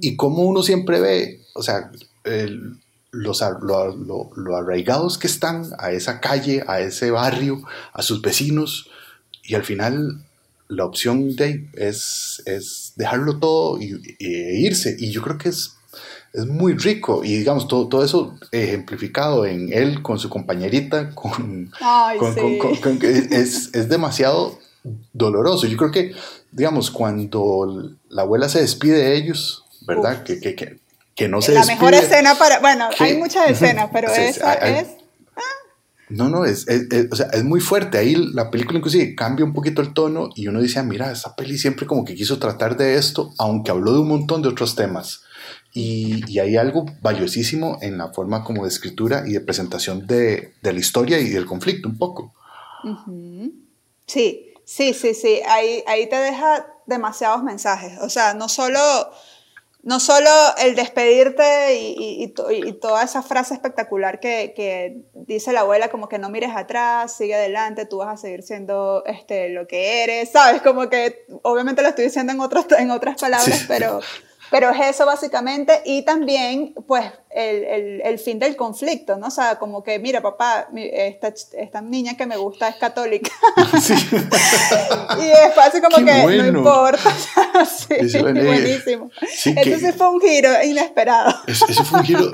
Y 0.00 0.16
como 0.16 0.42
uno 0.42 0.64
siempre 0.64 1.00
ve, 1.00 1.42
o 1.54 1.62
sea, 1.62 1.92
el, 2.24 2.80
los, 3.14 3.42
lo, 3.62 4.56
arraigados 4.56 5.18
que 5.18 5.26
están 5.26 5.70
a 5.78 5.92
esa 5.92 6.20
calle, 6.20 6.64
a 6.66 6.80
ese 6.80 7.10
barrio, 7.10 7.62
a 7.92 8.02
sus 8.02 8.20
vecinos, 8.20 8.90
y 9.42 9.54
al 9.54 9.64
final 9.64 10.20
la 10.68 10.84
opción 10.84 11.36
de 11.36 11.68
es, 11.74 12.42
es 12.46 12.92
dejarlo 12.96 13.38
todo 13.38 13.80
y, 13.80 13.92
e 14.18 14.60
irse. 14.60 14.96
Y 14.98 15.10
yo 15.10 15.22
creo 15.22 15.38
que 15.38 15.50
es, 15.50 15.76
es 16.32 16.46
muy 16.46 16.74
rico. 16.74 17.22
Y 17.24 17.36
digamos, 17.36 17.68
todo, 17.68 17.88
todo 17.88 18.04
eso 18.04 18.38
ejemplificado 18.50 19.44
en 19.46 19.72
él 19.72 20.02
con 20.02 20.18
su 20.18 20.28
compañerita, 20.28 21.14
con, 21.14 21.70
es, 23.30 23.74
es 23.74 23.88
demasiado 23.88 24.58
doloroso. 25.12 25.66
Yo 25.66 25.76
creo 25.76 25.90
que, 25.90 26.14
digamos, 26.50 26.90
cuando 26.90 27.90
la 28.08 28.22
abuela 28.22 28.48
se 28.48 28.60
despide 28.60 28.98
de 28.98 29.16
ellos, 29.16 29.64
¿verdad? 29.86 30.22
Que, 30.24 30.40
que, 30.40 30.54
que, 30.54 30.78
que 31.14 31.28
no 31.28 31.40
se 31.42 31.52
La 31.52 31.64
mejor 31.64 31.94
escena 31.94 32.34
para, 32.34 32.60
bueno, 32.60 32.88
hay 32.98 33.16
muchas 33.16 33.50
escenas, 33.50 33.90
pero 33.92 34.12
esa 34.12 34.54
es... 34.54 34.88
Ah. 35.36 35.42
No, 36.10 36.28
no, 36.28 36.44
es, 36.44 36.66
o 37.10 37.16
sea, 37.16 37.28
es 37.32 37.44
muy 37.44 37.60
fuerte. 37.60 37.98
Ahí 37.98 38.14
la 38.14 38.50
película 38.50 38.78
inclusive 38.78 39.14
cambia 39.14 39.44
un 39.44 39.54
poquito 39.54 39.80
el 39.80 39.94
tono 39.94 40.28
y 40.34 40.48
uno 40.48 40.60
dice, 40.60 40.78
ah, 40.78 40.82
mira, 40.82 41.10
esa 41.10 41.34
peli 41.34 41.56
siempre 41.56 41.86
como 41.86 42.04
que 42.04 42.14
quiso 42.14 42.38
tratar 42.38 42.76
de 42.76 42.96
esto, 42.96 43.32
aunque 43.38 43.70
habló 43.70 43.92
de 43.92 44.00
un 44.00 44.08
montón 44.08 44.42
de 44.42 44.48
otros 44.48 44.76
temas. 44.76 45.22
Y, 45.72 46.22
y 46.30 46.38
hay 46.38 46.56
algo 46.56 46.84
valiosísimo 47.00 47.78
en 47.80 47.98
la 47.98 48.12
forma 48.12 48.44
como 48.44 48.62
de 48.62 48.68
escritura 48.68 49.24
y 49.26 49.32
de 49.32 49.40
presentación 49.40 50.06
de, 50.06 50.54
de 50.62 50.72
la 50.72 50.78
historia 50.78 51.18
y 51.18 51.30
del 51.30 51.46
conflicto 51.46 51.88
un 51.88 51.98
poco. 51.98 52.32
Sí, 54.06 54.52
sí, 54.64 54.94
sí, 54.94 55.14
sí. 55.14 55.40
Ahí, 55.48 55.82
ahí 55.86 56.08
te 56.08 56.16
deja 56.16 56.66
demasiados 56.86 57.42
mensajes. 57.42 57.98
O 58.02 58.10
sea, 58.10 58.34
no 58.34 58.48
solo 58.48 58.78
no 59.84 60.00
solo 60.00 60.30
el 60.58 60.74
despedirte 60.74 61.76
y, 61.76 62.32
toda 62.80 63.02
esa 63.02 63.22
frase 63.22 63.54
espectacular 63.54 64.18
que, 64.18 65.02
dice 65.12 65.52
la 65.52 65.60
abuela, 65.60 65.88
como 65.88 66.08
que 66.08 66.18
no 66.18 66.30
mires 66.30 66.50
atrás, 66.56 67.14
sigue 67.16 67.34
adelante, 67.34 67.86
tú 67.86 67.98
vas 67.98 68.08
a 68.08 68.16
seguir 68.16 68.42
siendo 68.42 69.04
este, 69.06 69.50
lo 69.50 69.66
que 69.66 70.02
eres, 70.02 70.32
¿sabes? 70.32 70.62
Como 70.62 70.88
que 70.88 71.26
obviamente 71.42 71.82
lo 71.82 71.88
estoy 71.88 72.06
diciendo 72.06 72.32
en, 72.32 72.40
otros, 72.40 72.66
en 72.78 72.90
otras 72.90 73.20
palabras, 73.20 73.64
pero 73.68 74.00
pero 74.50 74.70
es 74.70 74.80
eso 74.80 75.06
básicamente 75.06 75.82
y 75.84 76.02
también 76.02 76.74
pues 76.86 77.04
el, 77.30 77.64
el, 77.64 78.00
el, 78.04 78.18
fin 78.18 78.38
del 78.38 78.56
conflicto, 78.56 79.16
¿no? 79.16 79.26
O 79.26 79.30
sea, 79.30 79.58
como 79.58 79.82
que, 79.82 79.98
mira 79.98 80.22
papá, 80.22 80.68
esta, 80.74 81.32
esta 81.58 81.80
niña 81.80 82.16
que 82.16 82.26
me 82.26 82.36
gusta 82.36 82.68
es 82.68 82.76
católica. 82.76 83.30
Sí. 83.80 83.94
y 83.94 85.30
es 85.30 85.58
así 85.58 85.80
como 85.80 85.96
que 85.96 86.04
no 86.04 86.46
importa. 86.46 86.98
sí, 87.66 88.18
buenísimo. 88.22 89.10
Sí, 89.28 89.54
Entonces 89.56 89.94
fue 89.96 90.08
un 90.08 90.20
giro 90.20 90.50
inesperado. 90.62 91.34
Eso 91.46 91.84
fue 91.84 92.00
un 92.00 92.04
giro 92.04 92.30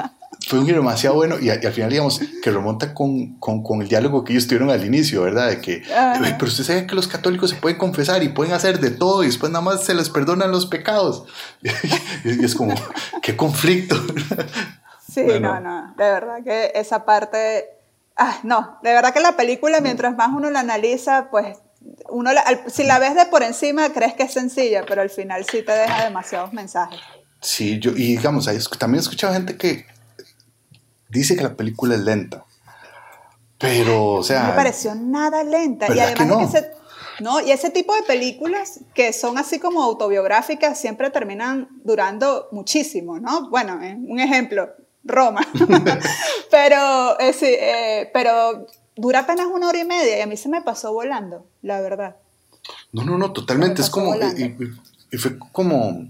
fue 0.50 0.58
un 0.58 0.66
giro 0.66 0.78
demasiado 0.78 1.14
bueno 1.14 1.38
y, 1.38 1.48
al 1.48 1.72
final, 1.72 1.90
digamos, 1.90 2.20
que 2.42 2.50
remonta 2.50 2.92
con, 2.92 3.38
con, 3.38 3.62
con, 3.62 3.82
el 3.82 3.88
diálogo 3.88 4.24
que 4.24 4.32
ellos 4.32 4.48
tuvieron 4.48 4.68
al 4.68 4.84
inicio, 4.84 5.22
¿verdad? 5.22 5.48
De 5.48 5.60
que, 5.60 5.84
pero 5.86 6.46
usted 6.46 6.64
sabe 6.64 6.86
que 6.88 6.96
los 6.96 7.06
católicos 7.06 7.50
se 7.50 7.56
pueden 7.56 7.78
confesar 7.78 8.24
y 8.24 8.30
pueden 8.30 8.52
hacer 8.52 8.80
de 8.80 8.90
todo 8.90 9.22
y 9.22 9.26
después 9.26 9.52
nada 9.52 9.64
más 9.64 9.84
se 9.84 9.94
les 9.94 10.10
perdonan 10.10 10.50
los 10.50 10.66
pecados. 10.66 11.24
y 12.24 12.44
es 12.44 12.56
como, 12.56 12.74
qué 13.22 13.36
conflicto. 13.36 13.94
sí, 15.08 15.22
no, 15.40 15.60
no, 15.60 15.94
de 15.96 16.04
verdad 16.04 16.42
que 16.42 16.72
esa 16.74 17.04
parte, 17.04 17.68
ah, 18.16 18.40
no, 18.42 18.80
de 18.82 18.92
verdad 18.92 19.14
que 19.14 19.20
la 19.20 19.36
película, 19.36 19.80
mientras 19.80 20.16
más 20.16 20.30
uno 20.34 20.50
la 20.50 20.60
analiza, 20.60 21.28
pues 21.30 21.58
uno 22.08 22.30
si 22.66 22.82
la 22.82 22.98
ves 22.98 23.14
de 23.14 23.26
por 23.26 23.44
encima 23.44 23.90
crees 23.92 24.14
que 24.14 24.24
es 24.24 24.32
sencilla, 24.32 24.84
pero 24.84 25.00
al 25.00 25.10
final 25.10 25.44
sí 25.44 25.62
te 25.62 25.70
deja 25.70 26.06
demasiados 26.06 26.52
mensajes. 26.52 26.98
Sí, 27.40 27.78
yo, 27.78 27.92
y 27.92 28.16
digamos, 28.16 28.50
también 28.80 28.98
he 28.98 29.02
escuchado 29.02 29.32
gente 29.32 29.56
que 29.56 29.86
dice 31.10 31.36
que 31.36 31.42
la 31.42 31.54
película 31.54 31.94
es 31.94 32.00
lenta. 32.00 32.44
Pero, 33.58 34.14
o 34.14 34.22
sea. 34.22 34.42
No 34.42 34.48
me 34.50 34.54
pareció 34.54 34.94
nada 34.94 35.44
lenta. 35.44 35.86
Y 35.94 35.98
además 35.98 36.26
no? 36.26 36.40
ese, 36.40 36.70
no, 37.20 37.40
y 37.40 37.50
ese 37.50 37.70
tipo 37.70 37.94
de 37.94 38.02
películas 38.02 38.80
que 38.94 39.12
son 39.12 39.36
así 39.36 39.58
como 39.58 39.82
autobiográficas 39.82 40.80
siempre 40.80 41.10
terminan 41.10 41.68
durando 41.84 42.48
muchísimo, 42.52 43.18
¿no? 43.20 43.50
Bueno, 43.50 43.78
un 44.08 44.18
ejemplo, 44.18 44.70
Roma. 45.04 45.46
pero, 46.50 47.20
eh, 47.20 47.34
eh, 47.42 48.10
pero 48.14 48.66
dura 48.96 49.20
apenas 49.20 49.46
una 49.46 49.68
hora 49.68 49.78
y 49.78 49.84
media 49.84 50.18
y 50.18 50.20
a 50.22 50.26
mí 50.26 50.36
se 50.36 50.48
me 50.48 50.62
pasó 50.62 50.92
volando, 50.92 51.44
la 51.62 51.80
verdad. 51.82 52.16
No, 52.92 53.04
no, 53.04 53.18
no, 53.18 53.32
totalmente. 53.32 53.82
Es 53.82 53.90
como. 53.90 54.14
Y, 54.16 54.56
y, 55.12 55.18
fue 55.18 55.38
como, 55.52 56.08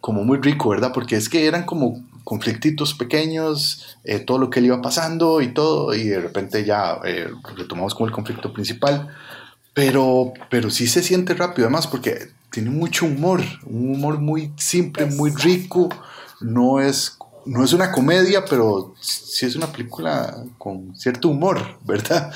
como 0.00 0.24
muy 0.24 0.38
rico, 0.38 0.68
¿verdad? 0.68 0.92
Porque 0.92 1.16
es 1.16 1.28
que 1.28 1.46
eran 1.46 1.64
como 1.64 2.00
conflictitos 2.24 2.94
pequeños, 2.94 3.96
eh, 4.04 4.18
todo 4.18 4.38
lo 4.38 4.50
que 4.50 4.60
le 4.60 4.68
iba 4.68 4.82
pasando 4.82 5.40
y 5.40 5.52
todo, 5.52 5.94
y 5.94 6.04
de 6.04 6.20
repente 6.20 6.64
ya 6.64 6.98
eh, 7.04 7.28
retomamos 7.56 7.94
como 7.94 8.06
el 8.06 8.12
conflicto 8.12 8.52
principal, 8.52 9.08
pero, 9.74 10.32
pero 10.50 10.70
sí 10.70 10.86
se 10.86 11.02
siente 11.02 11.34
rápido 11.34 11.66
además 11.66 11.86
porque 11.86 12.28
tiene 12.50 12.70
mucho 12.70 13.06
humor, 13.06 13.40
un 13.64 13.94
humor 13.94 14.18
muy 14.18 14.52
simple, 14.56 15.06
muy 15.06 15.30
rico, 15.30 15.88
no 16.40 16.80
es, 16.80 17.16
no 17.46 17.64
es 17.64 17.72
una 17.72 17.90
comedia, 17.90 18.44
pero 18.44 18.94
sí 19.00 19.46
es 19.46 19.56
una 19.56 19.68
película 19.68 20.44
con 20.58 20.94
cierto 20.94 21.28
humor, 21.28 21.78
¿verdad? 21.84 22.32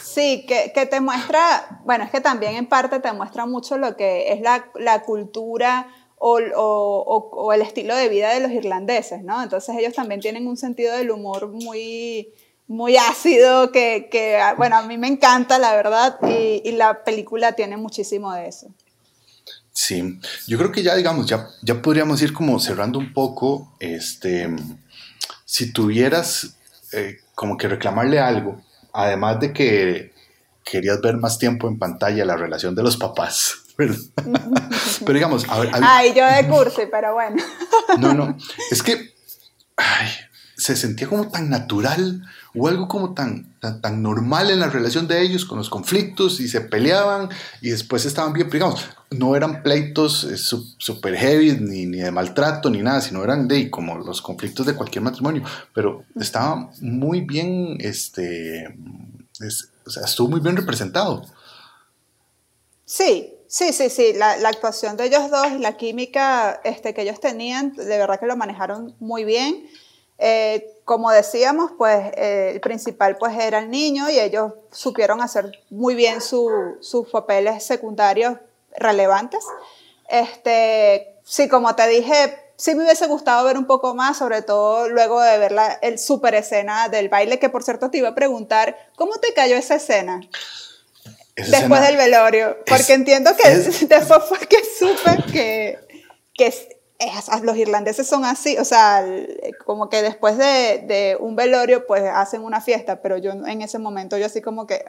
Sí, 0.00 0.44
que, 0.46 0.72
que, 0.74 0.86
te 0.86 1.00
muestra, 1.00 1.80
bueno, 1.84 2.04
es 2.04 2.10
que 2.10 2.20
también 2.20 2.54
en 2.54 2.68
parte 2.68 3.00
te 3.00 3.12
muestra 3.12 3.46
mucho 3.46 3.78
lo 3.78 3.96
que 3.96 4.32
es 4.32 4.40
la, 4.42 4.66
la 4.78 5.02
cultura 5.02 5.88
o, 6.24 7.52
el 7.52 7.62
estilo 7.62 7.96
de 7.96 8.08
vida 8.08 8.32
de 8.32 8.40
los 8.40 8.52
irlandeses, 8.52 9.22
¿no? 9.24 9.42
Entonces 9.42 9.74
ellos 9.78 9.94
también 9.94 10.20
tienen 10.20 10.46
un 10.46 10.56
sentido 10.56 10.96
del 10.96 11.10
humor 11.10 11.48
muy, 11.48 12.28
muy 12.68 12.96
ácido 12.96 13.72
que, 13.72 14.40
bueno, 14.56 14.76
a 14.76 14.82
mí 14.82 14.98
me 14.98 15.08
encanta, 15.08 15.58
la 15.58 15.74
verdad, 15.74 16.18
y, 16.22 16.70
la 16.72 17.04
película 17.04 17.52
tiene 17.52 17.76
muchísimo 17.76 18.32
de 18.32 18.48
eso. 18.48 18.68
Sí, 19.72 20.20
yo 20.46 20.58
creo 20.58 20.70
que 20.70 20.82
ya, 20.82 20.94
digamos, 20.94 21.26
ya, 21.26 21.48
ya 21.62 21.80
podríamos 21.80 22.20
ir 22.22 22.32
como 22.32 22.60
cerrando 22.60 22.98
un 22.98 23.12
poco, 23.12 23.72
este, 23.80 24.48
si 25.44 25.72
tuvieras 25.72 26.56
eh, 26.92 27.18
como 27.34 27.56
que 27.56 27.68
reclamarle 27.68 28.20
algo, 28.20 28.60
además 28.92 29.40
de 29.40 29.52
que 29.52 30.12
querías 30.62 31.00
ver 31.00 31.16
más 31.16 31.38
tiempo 31.38 31.68
en 31.68 31.78
pantalla 31.78 32.24
la 32.24 32.36
relación 32.36 32.74
de 32.74 32.82
los 32.82 32.96
papás. 32.96 33.61
pero 33.76 35.14
digamos, 35.14 35.48
a 35.48 35.60
ver, 35.60 35.70
Ay, 35.82 36.12
yo 36.14 36.26
de 36.26 36.48
curso, 36.48 36.82
pero 36.90 37.14
bueno. 37.14 37.42
no, 37.98 38.14
no, 38.14 38.36
es 38.70 38.82
que 38.82 39.12
se 40.56 40.76
sentía 40.76 41.08
como 41.08 41.28
tan 41.28 41.50
natural 41.50 42.22
o 42.54 42.68
algo 42.68 42.86
como 42.86 43.14
tan, 43.14 43.56
tan, 43.58 44.02
normal 44.02 44.50
en 44.50 44.60
la 44.60 44.68
relación 44.68 45.08
de 45.08 45.22
ellos 45.22 45.44
con 45.44 45.58
los 45.58 45.70
conflictos 45.70 46.38
y 46.40 46.48
se 46.48 46.60
peleaban 46.60 47.30
y 47.60 47.70
después 47.70 48.04
estaban 48.04 48.32
bien, 48.32 48.50
digamos, 48.50 48.84
no 49.10 49.34
eran 49.34 49.62
pleitos 49.62 50.24
eh, 50.24 50.36
super 50.36 51.16
heavy 51.16 51.52
ni, 51.58 51.86
ni, 51.86 51.98
de 51.98 52.10
maltrato 52.10 52.68
ni 52.70 52.82
nada, 52.82 53.00
sino 53.00 53.24
eran 53.24 53.48
de 53.48 53.70
como 53.70 53.98
los 53.98 54.20
conflictos 54.20 54.66
de 54.66 54.74
cualquier 54.74 55.02
matrimonio, 55.02 55.42
pero 55.74 56.04
estaba 56.20 56.70
muy 56.80 57.22
bien, 57.22 57.78
este, 57.80 58.68
o 59.86 59.90
sea, 59.90 60.04
estuvo 60.04 60.28
muy 60.28 60.40
bien 60.40 60.56
representado. 60.56 61.24
Sí, 62.84 63.31
sí, 63.52 63.74
sí, 63.74 63.90
sí, 63.90 64.14
la, 64.14 64.32
actuación 64.48 64.96
de 64.96 65.04
ellos 65.04 65.30
dos, 65.30 65.52
la 65.60 65.76
química 65.76 66.58
este, 66.64 66.94
que 66.94 67.02
ellos 67.02 67.20
tenían, 67.20 67.74
de 67.74 67.98
verdad 67.98 68.18
que 68.18 68.24
lo 68.24 68.34
manejaron 68.34 68.96
muy 68.98 69.24
bien. 69.24 69.68
Eh, 70.16 70.78
como 70.86 71.10
decíamos, 71.10 71.72
pues 71.76 72.12
eh, 72.14 72.52
el 72.54 72.60
principal 72.60 73.18
pues 73.18 73.36
era 73.38 73.58
el 73.58 73.70
niño 73.70 74.08
y 74.08 74.18
ellos 74.18 74.52
supieron 74.70 75.20
hacer 75.20 75.52
muy 75.68 75.94
bien 75.94 76.22
sus 76.22 77.08
papeles 77.12 77.62
secundarios 77.62 78.38
relevantes. 78.74 79.44
Este, 80.08 81.16
sí, 81.22 81.46
como 81.46 81.74
te 81.74 81.86
dije, 81.88 82.38
sí 82.56 82.74
me 82.74 82.84
hubiese 82.84 83.06
gustado 83.06 83.44
ver 83.44 83.58
un 83.58 83.66
poco 83.66 83.94
más, 83.94 84.16
sobre 84.16 84.40
todo 84.40 84.88
luego 84.88 85.20
de 85.20 85.36
ver 85.36 85.52
la 85.52 85.74
el 85.82 85.98
super 85.98 86.34
escena 86.34 86.88
del 86.88 87.10
baile, 87.10 87.38
que 87.38 87.50
por 87.50 87.64
cierto 87.64 87.90
te 87.90 87.98
iba 87.98 88.08
a 88.08 88.14
preguntar, 88.14 88.76
¿cómo 88.96 89.16
te 89.16 89.34
cayó 89.34 89.56
esa 89.56 89.74
escena? 89.74 90.20
Después 91.36 91.80
del 91.82 91.96
velorio, 91.96 92.58
porque 92.66 92.94
entiendo 92.94 93.30
que 93.36 93.48
después 93.86 94.22
fue 94.28 94.38
que 94.46 94.58
supe 94.78 95.32
que, 95.32 95.78
que 96.34 96.54
los 97.42 97.56
irlandeses 97.56 98.06
son 98.06 98.24
así, 98.24 98.56
o 98.58 98.64
sea, 98.64 99.04
como 99.64 99.88
que 99.88 100.02
después 100.02 100.38
de, 100.38 100.84
de, 100.86 101.16
un 101.18 101.36
velorio, 101.36 101.86
pues 101.86 102.04
hacen 102.04 102.42
una 102.42 102.60
fiesta, 102.60 103.02
pero 103.02 103.18
yo 103.18 103.32
en 103.32 103.62
ese 103.62 103.78
momento, 103.78 104.16
yo 104.18 104.26
así 104.26 104.40
como 104.40 104.66
que 104.66 104.84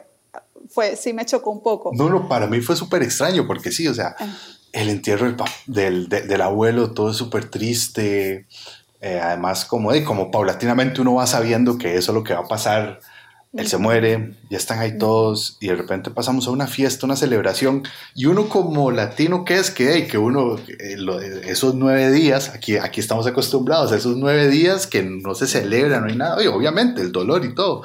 fue, 0.68 0.96
sí 0.96 1.12
me 1.12 1.24
chocó 1.24 1.50
un 1.50 1.62
poco. 1.62 1.90
No, 1.94 2.08
no, 2.08 2.28
para 2.28 2.46
mí 2.46 2.60
fue 2.60 2.76
súper 2.76 3.02
extraño, 3.02 3.46
porque 3.46 3.72
sí, 3.72 3.88
o 3.88 3.94
sea, 3.94 4.14
ah. 4.18 4.26
el 4.72 4.88
entierro 4.88 5.26
del, 5.66 6.08
del, 6.08 6.28
del 6.28 6.40
abuelo, 6.40 6.92
todo 6.92 7.10
es 7.10 7.16
súper 7.16 7.50
triste, 7.50 8.46
eh, 9.00 9.20
además 9.22 9.64
como, 9.64 9.92
de, 9.92 10.04
como 10.04 10.30
paulatinamente 10.30 11.00
uno 11.00 11.14
va 11.14 11.26
sabiendo 11.26 11.76
que 11.78 11.96
eso 11.96 12.12
es 12.12 12.14
lo 12.14 12.24
que 12.24 12.34
va 12.34 12.40
a 12.40 12.48
pasar 12.48 13.00
él 13.56 13.68
se 13.68 13.78
muere, 13.78 14.34
ya 14.50 14.58
están 14.58 14.80
ahí 14.80 14.98
todos 14.98 15.56
y 15.60 15.68
de 15.68 15.76
repente 15.76 16.10
pasamos 16.10 16.48
a 16.48 16.50
una 16.50 16.66
fiesta, 16.66 17.06
una 17.06 17.14
celebración 17.14 17.84
y 18.14 18.26
uno 18.26 18.48
como 18.48 18.90
latino 18.90 19.44
que 19.44 19.56
es 19.56 19.70
que, 19.70 20.06
que 20.08 20.18
uno, 20.18 20.56
eh, 20.58 20.96
esos 21.46 21.74
nueve 21.74 22.10
días, 22.10 22.48
aquí, 22.48 22.76
aquí 22.78 23.00
estamos 23.00 23.26
acostumbrados 23.26 23.92
a 23.92 23.96
esos 23.96 24.16
nueve 24.16 24.48
días 24.48 24.88
que 24.88 25.02
no 25.02 25.34
se 25.36 25.46
celebra, 25.46 26.00
no 26.00 26.06
hay 26.06 26.16
nada, 26.16 26.42
y 26.42 26.48
obviamente 26.48 27.00
el 27.00 27.12
dolor 27.12 27.44
y 27.44 27.54
todo, 27.54 27.82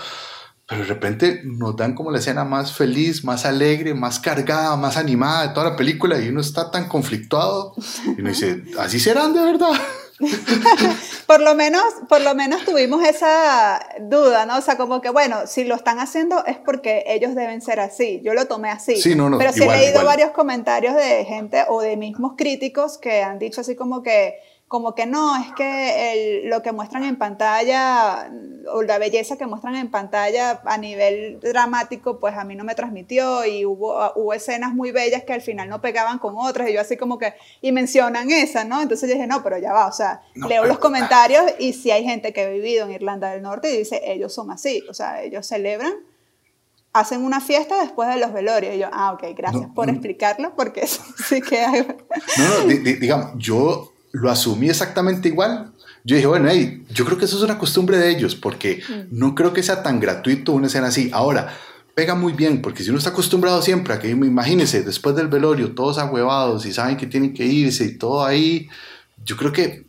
pero 0.65 0.81
de 0.81 0.87
repente 0.87 1.41
nos 1.43 1.75
dan 1.75 1.93
como 1.93 2.09
la 2.09 2.17
escena 2.17 2.45
más 2.45 2.73
feliz, 2.73 3.23
más 3.23 3.45
alegre, 3.45 3.93
más 3.93 4.19
cargada, 4.19 4.75
más 4.75 4.97
animada 4.97 5.47
de 5.47 5.53
toda 5.53 5.71
la 5.71 5.75
película 5.75 6.19
y 6.19 6.29
uno 6.29 6.41
está 6.41 6.71
tan 6.71 6.87
conflictuado 6.87 7.75
y 8.17 8.21
uno 8.21 8.29
dice, 8.29 8.63
así 8.79 8.99
serán 8.99 9.33
de 9.33 9.41
verdad. 9.41 9.71
por 11.27 11.39
lo 11.39 11.55
menos, 11.55 11.83
por 12.07 12.21
lo 12.21 12.35
menos 12.35 12.65
tuvimos 12.65 13.03
esa 13.07 13.79
duda, 14.01 14.45
¿no? 14.45 14.57
O 14.57 14.61
sea, 14.61 14.77
como 14.77 15.01
que 15.01 15.09
bueno, 15.09 15.47
si 15.47 15.63
lo 15.63 15.75
están 15.75 15.99
haciendo 15.99 16.45
es 16.45 16.57
porque 16.57 17.03
ellos 17.07 17.35
deben 17.35 17.61
ser 17.61 17.79
así. 17.79 18.21
Yo 18.23 18.33
lo 18.33 18.45
tomé 18.45 18.69
así. 18.69 18.97
Sí, 18.97 19.15
no, 19.15 19.29
no, 19.29 19.37
Pero 19.37 19.53
sí 19.53 19.63
he 19.63 19.67
leído 19.67 20.03
varios 20.03 20.31
comentarios 20.31 20.95
de 20.95 21.25
gente 21.25 21.63
o 21.69 21.81
de 21.81 21.95
mismos 21.97 22.33
críticos 22.37 22.97
que 22.97 23.23
han 23.23 23.39
dicho 23.39 23.61
así 23.61 23.75
como 23.75 24.03
que 24.03 24.39
como 24.69 24.93
que 24.93 25.07
no, 25.07 25.35
es 25.35 25.51
que 25.53 26.43
lo 26.45 26.61
que 26.61 26.71
muestran 26.71 27.03
en 27.03 27.17
pantalla, 27.17 28.31
o 28.71 28.83
la 28.83 28.99
belleza 28.99 29.35
que 29.35 29.47
muestran 29.47 29.75
en 29.75 29.89
pantalla 29.89 30.61
a 30.63 30.77
nivel 30.77 31.39
dramático, 31.39 32.19
pues 32.19 32.37
a 32.37 32.43
mí 32.43 32.55
no 32.55 32.63
me 32.63 32.75
transmitió 32.75 33.45
y 33.45 33.65
hubo, 33.65 33.97
hubo 34.15 34.31
escenas 34.31 34.75
muy 34.75 34.91
bellas 34.91 35.23
que 35.23 35.33
al 35.33 35.41
final 35.41 35.69
no 35.69 35.81
pegaban 35.81 36.19
con 36.19 36.35
otras 36.37 36.69
y 36.69 36.73
yo 36.73 36.81
así 36.81 36.97
como 36.97 37.17
que, 37.17 37.33
y 37.61 37.71
mencionan 37.71 38.29
esa, 38.29 38.63
¿no? 38.63 38.79
Entonces 38.79 39.09
yo 39.09 39.15
dije, 39.15 39.25
no, 39.25 39.41
pero 39.41 39.57
ya 39.57 39.73
va, 39.73 39.87
o 39.87 39.91
sea, 39.91 40.21
leo 40.35 40.63
los 40.65 40.77
comentarios 40.77 41.45
y 41.57 41.73
si 41.73 41.89
hay 41.89 42.03
gente 42.03 42.31
que 42.31 42.43
ha 42.43 42.49
vivido 42.49 42.85
en 42.85 42.91
Irlanda 42.91 43.31
del 43.31 43.41
Norte 43.41 43.73
y 43.73 43.77
dice, 43.79 44.03
ellos 44.05 44.31
son 44.31 44.51
así, 44.51 44.83
o 44.87 44.93
sea, 44.93 45.23
ellos 45.23 45.47
celebran 45.47 45.93
hacen 46.93 47.23
una 47.23 47.41
fiesta 47.41 47.81
después 47.81 48.09
de 48.09 48.17
los 48.17 48.33
velorios. 48.33 48.75
Y 48.75 48.79
yo, 48.79 48.87
ah, 48.91 49.13
ok, 49.13 49.35
gracias 49.35 49.67
por 49.75 49.89
explicarlo, 49.89 50.55
porque 50.55 50.81
eso 50.81 51.01
sí 51.27 51.41
que 51.41 51.59
hay... 51.59 51.81
No, 51.81 52.65
no, 52.65 52.67
digamos, 52.67 53.31
yo 53.37 53.93
lo 54.11 54.29
asumí 54.29 54.69
exactamente 54.69 55.27
igual. 55.29 55.71
Yo 56.03 56.15
dije, 56.15 56.27
bueno, 56.27 56.47
hey, 56.49 56.83
yo 56.91 57.05
creo 57.05 57.17
que 57.17 57.25
eso 57.25 57.37
es 57.37 57.43
una 57.43 57.57
costumbre 57.57 57.97
de 57.97 58.09
ellos, 58.09 58.35
porque 58.35 58.81
mm. 58.87 59.17
no 59.17 59.35
creo 59.35 59.53
que 59.53 59.63
sea 59.63 59.83
tan 59.83 59.99
gratuito 59.99 60.53
una 60.53 60.67
escena 60.67 60.87
así. 60.87 61.09
Ahora, 61.13 61.53
pega 61.93 62.15
muy 62.15 62.33
bien, 62.33 62.61
porque 62.61 62.83
si 62.83 62.89
uno 62.89 62.97
está 62.97 63.09
acostumbrado 63.09 63.61
siempre 63.61 63.93
a 63.93 63.99
que, 63.99 64.09
imagínense, 64.09 64.83
después 64.83 65.15
del 65.15 65.27
velorio, 65.27 65.75
todos 65.75 65.97
ahuevados 65.97 66.65
y 66.65 66.73
saben 66.73 66.97
que 66.97 67.07
tienen 67.07 67.33
que 67.33 67.45
irse 67.45 67.83
y 67.83 67.97
todo 67.97 68.25
ahí, 68.25 68.69
yo 69.25 69.35
creo 69.35 69.51
que, 69.51 69.85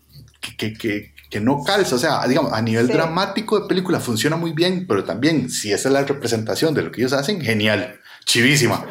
que, 0.59 0.74
que, 0.74 1.14
que 1.30 1.40
no 1.40 1.62
calza. 1.62 1.94
O 1.94 1.98
sea, 1.98 2.26
digamos, 2.26 2.52
a 2.52 2.61
nivel 2.61 2.88
dramático 2.88 3.61
de 3.61 3.68
película 3.68 4.00
funciona 4.00 4.37
muy 4.37 4.52
bien, 4.52 4.87
pero 4.88 5.04
también, 5.04 5.48
si 5.48 5.72
esa 5.72 5.88
es 5.88 5.92
la 5.92 6.04
representación 6.04 6.74
de 6.74 6.83
lo 6.83 6.90
que 6.90 7.00
ellos 7.00 7.12
hacen, 7.12 7.40
genial, 7.40 8.00
chivísima. 8.26 8.85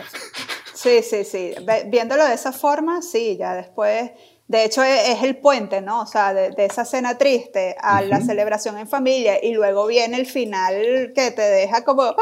Sí, 0.73 1.01
sí, 1.03 1.25
sí. 1.25 1.53
Viéndolo 1.87 2.25
de 2.25 2.33
esa 2.33 2.53
forma, 2.53 3.01
sí, 3.01 3.35
ya 3.37 3.53
después 3.53 4.11
de 4.49 4.65
hecho, 4.65 4.83
e, 4.83 5.11
es, 5.11 5.21
el 5.21 5.37
puente, 5.37 5.79
¿no? 5.79 6.01
O 6.01 6.07
sea, 6.07 6.33
de, 6.33 6.53
esa 6.65 6.83
cena 6.83 7.19
triste 7.19 7.75
a 7.79 8.01
la 8.01 8.19
celebración 8.19 8.79
en 8.79 8.87
familia 8.87 9.43
y 9.43 9.53
luego 9.53 9.85
viene 9.85 10.17
el 10.17 10.25
final 10.25 11.13
que 11.13 11.29
te 11.29 11.41
deja 11.43 11.85
como, 11.85 12.01
¡ah! 12.01 12.15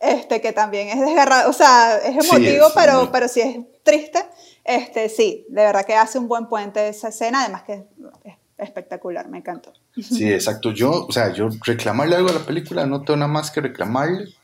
este, 0.00 0.40
que 0.40 0.52
también 0.52 0.88
es 0.88 1.00
desgarrado, 1.00 1.48
o 1.48 1.52
sea, 1.52 1.96
es 1.98 2.28
emotivo, 2.28 2.66
pero, 2.74 3.10
pero 3.12 3.28
sí 3.28 3.40
es 3.40 3.56
triste. 3.84 4.18
Este, 4.64 5.08
sí, 5.08 5.46
de 5.48 5.62
verdad 5.62 5.86
que 5.86 5.94
hace 5.94 6.18
un 6.18 6.26
buen 6.26 6.48
puente 6.48 6.88
esa 6.88 7.08
escena, 7.08 7.42
además 7.44 7.62
que 7.62 7.84
es 8.24 8.34
espectacular, 8.58 9.28
me 9.28 9.38
encantó. 9.38 9.72
Sí, 9.94 10.32
exacto. 10.32 10.72
Yo, 10.72 11.06
o 11.06 11.12
sea, 11.12 11.32
yo 11.32 11.50
reclamarle 11.64 12.16
algo 12.16 12.30
a 12.30 12.32
la 12.34 12.44
película, 12.44 12.84
no 12.84 13.02
tengo 13.02 13.18
nada 13.18 13.32
más 13.32 13.52
que 13.52 13.60
reclamarle. 13.60 14.34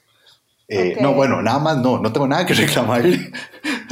Eh, 0.69 0.97
no, 1.01 1.13
bueno, 1.13 1.43
nada 1.43 1.59
más 1.59 1.77
no, 1.79 1.99
no 1.99 2.13
tengo 2.13 2.29
nada 2.29 2.47
que 2.47 2.55
reclamarle. 2.55 3.33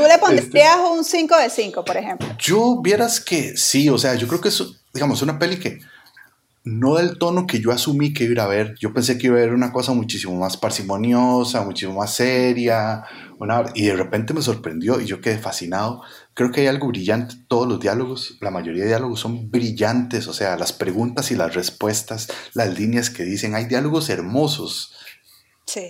¿Tú 0.03 0.09
le 0.09 0.19
pondrías 0.19 0.47
este, 0.47 0.91
un 0.91 1.05
5 1.05 1.39
de 1.39 1.51
5, 1.51 1.85
por 1.85 1.97
ejemplo? 1.97 2.29
Yo 2.39 2.81
vieras 2.83 3.21
que 3.21 3.57
sí, 3.57 3.89
o 3.89 3.99
sea, 3.99 4.15
yo 4.17 4.27
creo 4.27 4.41
que 4.41 4.49
es, 4.49 4.63
digamos, 4.93 5.23
una 5.23 5.39
peli 5.39 5.59
que 5.59 5.79
no 6.65 6.95
del 6.95 7.19
tono 7.19 7.47
que 7.47 7.61
yo 7.61 7.73
asumí 7.73 8.13
que 8.13 8.25
iba 8.25 8.43
a 8.43 8.49
ver. 8.49 8.75
Yo 8.81 8.93
pensé 8.93 9.19
que 9.19 9.29
iba 9.29 9.37
a 9.37 9.41
ver 9.41 9.55
una 9.55 9.73
cosa 9.73 9.93
muchísimo 9.93 10.35
más 10.35 10.57
parsimoniosa, 10.57 11.63
muchísimo 11.63 11.99
más 11.99 12.15
seria, 12.15 13.05
una, 13.39 13.65
y 13.75 13.87
de 13.87 13.97
repente 13.97 14.35
me 14.35 14.43
sorprendió 14.43 15.01
y 15.01 15.07
yo 15.07 15.21
quedé 15.21 15.39
fascinado. 15.39 16.03
Creo 16.35 16.51
que 16.51 16.63
hay 16.63 16.67
algo 16.69 16.89
brillante, 16.89 17.37
todos 17.49 17.69
los 17.69 17.79
diálogos, 17.79 18.39
la 18.41 18.51
mayoría 18.51 18.83
de 18.83 18.89
diálogos 18.89 19.21
son 19.21 19.51
brillantes, 19.51 20.27
o 20.27 20.33
sea, 20.33 20.57
las 20.57 20.73
preguntas 20.73 21.31
y 21.31 21.37
las 21.37 21.55
respuestas, 21.55 22.29
las 22.55 22.79
líneas 22.79 23.11
que 23.11 23.25
dicen, 23.25 23.55
hay 23.55 23.67
diálogos 23.67 24.09
hermosos 24.09 24.95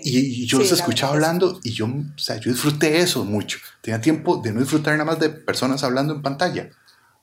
y, 0.02 0.46
yo 0.46 0.58
los 0.58 0.72
escuchaba 0.72 1.14
hablando 1.14 1.60
y 1.62 1.70
yo, 1.72 1.86
o 1.86 2.18
sea, 2.18 2.38
yo 2.38 2.50
disfruté 2.50 3.00
eso 3.00 3.24
mucho. 3.24 3.58
Tenía 3.80 4.00
tiempo 4.00 4.36
de 4.36 4.52
no 4.52 4.60
disfrutar 4.60 4.94
nada 4.94 5.04
más 5.04 5.20
de 5.20 5.30
personas 5.30 5.82
hablando 5.84 6.14
en 6.14 6.22
pantalla. 6.22 6.70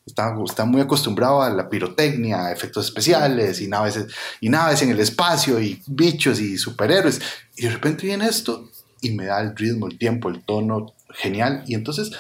Estaba, 0.06 0.44
estaba 0.44 0.68
muy 0.68 0.82
acostumbrado 0.82 1.42
a 1.42 1.50
la 1.50 1.70
pirotecnia, 1.70 2.46
a 2.46 2.52
efectos 2.52 2.86
especiales 2.86 3.62
y 3.62 3.68
naves, 3.68 4.08
y 4.42 4.50
naves 4.50 4.82
en 4.82 4.90
el 4.90 5.00
espacio 5.00 5.60
y 5.62 5.82
bichos 5.88 6.40
y 6.40 6.58
superhéroes. 6.58 7.22
Y 7.56 7.64
de 7.64 7.72
repente 7.72 8.08
viene 8.08 8.28
esto 8.28 8.70
y 9.02 9.12
me 9.12 9.26
da 9.26 9.40
el 9.42 9.56
ritmo, 9.56 9.88
el 9.88 9.98
tiempo, 9.98 10.30
el 10.30 10.44
tono 10.44 10.94
genial. 11.12 11.64
Y 11.68 11.76
entonces 11.76 12.12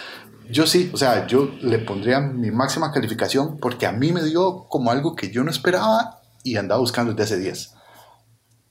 yo 0.49 0.65
sí, 0.65 0.89
o 0.93 0.97
sea, 0.97 1.27
yo 1.27 1.51
le 1.61 1.79
pondría 1.79 2.19
mi 2.19 2.51
máxima 2.51 2.91
calificación 2.91 3.59
porque 3.59 3.85
a 3.85 3.91
mí 3.91 4.11
me 4.11 4.23
dio 4.23 4.65
como 4.67 4.91
algo 4.91 5.15
que 5.15 5.31
yo 5.31 5.43
no 5.43 5.51
esperaba 5.51 6.21
y 6.43 6.55
andaba 6.57 6.81
buscando 6.81 7.13
desde 7.13 7.35
hace 7.35 7.43
días. 7.43 7.75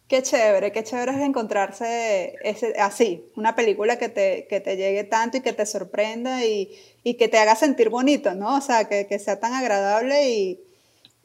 Qué 0.09 0.23
chévere, 0.23 0.73
qué 0.73 0.83
chévere 0.83 1.13
es 1.13 1.21
encontrarse 1.21 2.35
así, 2.79 3.31
una 3.37 3.55
película 3.55 3.99
que 3.99 4.09
te, 4.09 4.47
que 4.49 4.59
te 4.59 4.79
llegue 4.79 5.05
tanto 5.05 5.37
y 5.37 5.41
que 5.43 5.53
te 5.53 5.67
sorprenda 5.67 6.47
y, 6.47 6.71
y 7.05 7.15
que 7.15 7.29
te 7.29 7.37
haga 7.37 7.55
sentir 7.55 7.91
bonito, 7.91 8.35
¿no? 8.35 8.57
O 8.57 8.61
sea, 8.63 8.89
que, 8.89 9.07
que 9.07 9.19
sea 9.19 9.39
tan 9.39 9.53
agradable 9.53 10.31
y, 10.31 10.61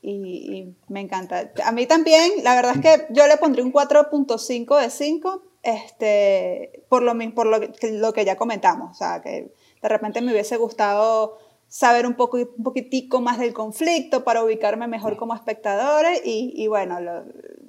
y, 0.02 0.76
me 0.90 1.00
encanta. 1.00 1.50
A 1.64 1.72
mí 1.72 1.88
también, 1.88 2.44
la 2.44 2.56
verdad 2.56 2.74
es 2.76 2.82
que 2.82 3.14
yo 3.14 3.26
le 3.26 3.38
pondría 3.38 3.64
un 3.64 3.72
4.5 3.72 4.82
de 4.82 4.90
5, 4.90 5.44
este, 5.64 6.84
por, 6.90 7.04
lo, 7.04 7.14
por 7.34 7.48
lo, 7.48 7.60
lo 7.60 8.14
que 8.14 8.26
ya 8.26 8.36
comentamos, 8.36 8.92
o 8.92 8.96
sea, 8.96 9.22
que 9.22 9.54
de 9.82 9.90
repente 9.90 10.20
me 10.20 10.34
hubiese 10.34 10.58
gustado 10.58 11.38
saber 11.70 12.06
un, 12.06 12.16
poco, 12.16 12.38
un 12.38 12.64
poquitico 12.64 13.22
más 13.22 13.40
del 13.40 13.54
conflicto 13.54 14.26
para 14.26 14.44
ubicarme 14.44 14.88
mejor 14.88 15.16
como 15.16 15.34
espectadora 15.36 16.18
y, 16.18 16.54
y 16.54 16.68
bueno, 16.68 17.00
lo, 17.00 17.24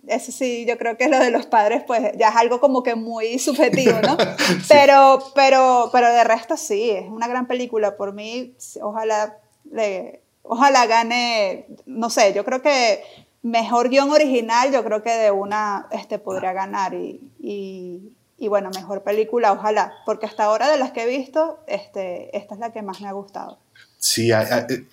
eso 0.06 0.32
sí, 0.32 0.64
yo 0.66 0.78
creo 0.78 0.96
que 0.96 1.08
lo 1.08 1.18
de 1.18 1.30
los 1.30 1.46
padres, 1.46 1.82
pues 1.86 2.12
ya 2.16 2.28
es 2.28 2.36
algo 2.36 2.60
como 2.60 2.82
que 2.82 2.94
muy 2.94 3.38
subjetivo, 3.38 3.98
¿no? 4.02 4.16
Pero, 4.68 5.22
pero, 5.34 5.90
pero 5.92 6.12
de 6.12 6.24
resto 6.24 6.56
sí, 6.56 6.90
es 6.90 7.08
una 7.08 7.28
gran 7.28 7.46
película. 7.46 7.96
Por 7.96 8.12
mí, 8.12 8.54
ojalá, 8.80 9.38
le, 9.70 10.22
ojalá 10.42 10.86
gane, 10.86 11.66
no 11.86 12.10
sé, 12.10 12.32
yo 12.32 12.44
creo 12.44 12.62
que 12.62 13.02
mejor 13.42 13.88
guion 13.88 14.10
original, 14.10 14.72
yo 14.72 14.82
creo 14.84 15.02
que 15.02 15.12
de 15.12 15.30
una 15.30 15.86
este, 15.90 16.18
podría 16.18 16.52
ganar. 16.52 16.94
Y, 16.94 17.32
y, 17.38 18.12
y, 18.38 18.48
bueno, 18.48 18.70
mejor 18.74 19.02
película, 19.02 19.52
ojalá, 19.52 19.92
porque 20.06 20.26
hasta 20.26 20.44
ahora 20.44 20.68
de 20.70 20.78
las 20.78 20.92
que 20.92 21.02
he 21.02 21.06
visto, 21.06 21.60
este, 21.66 22.36
esta 22.36 22.54
es 22.54 22.60
la 22.60 22.72
que 22.72 22.82
más 22.82 23.00
me 23.00 23.08
ha 23.08 23.12
gustado. 23.12 23.58
Sí, 24.06 24.30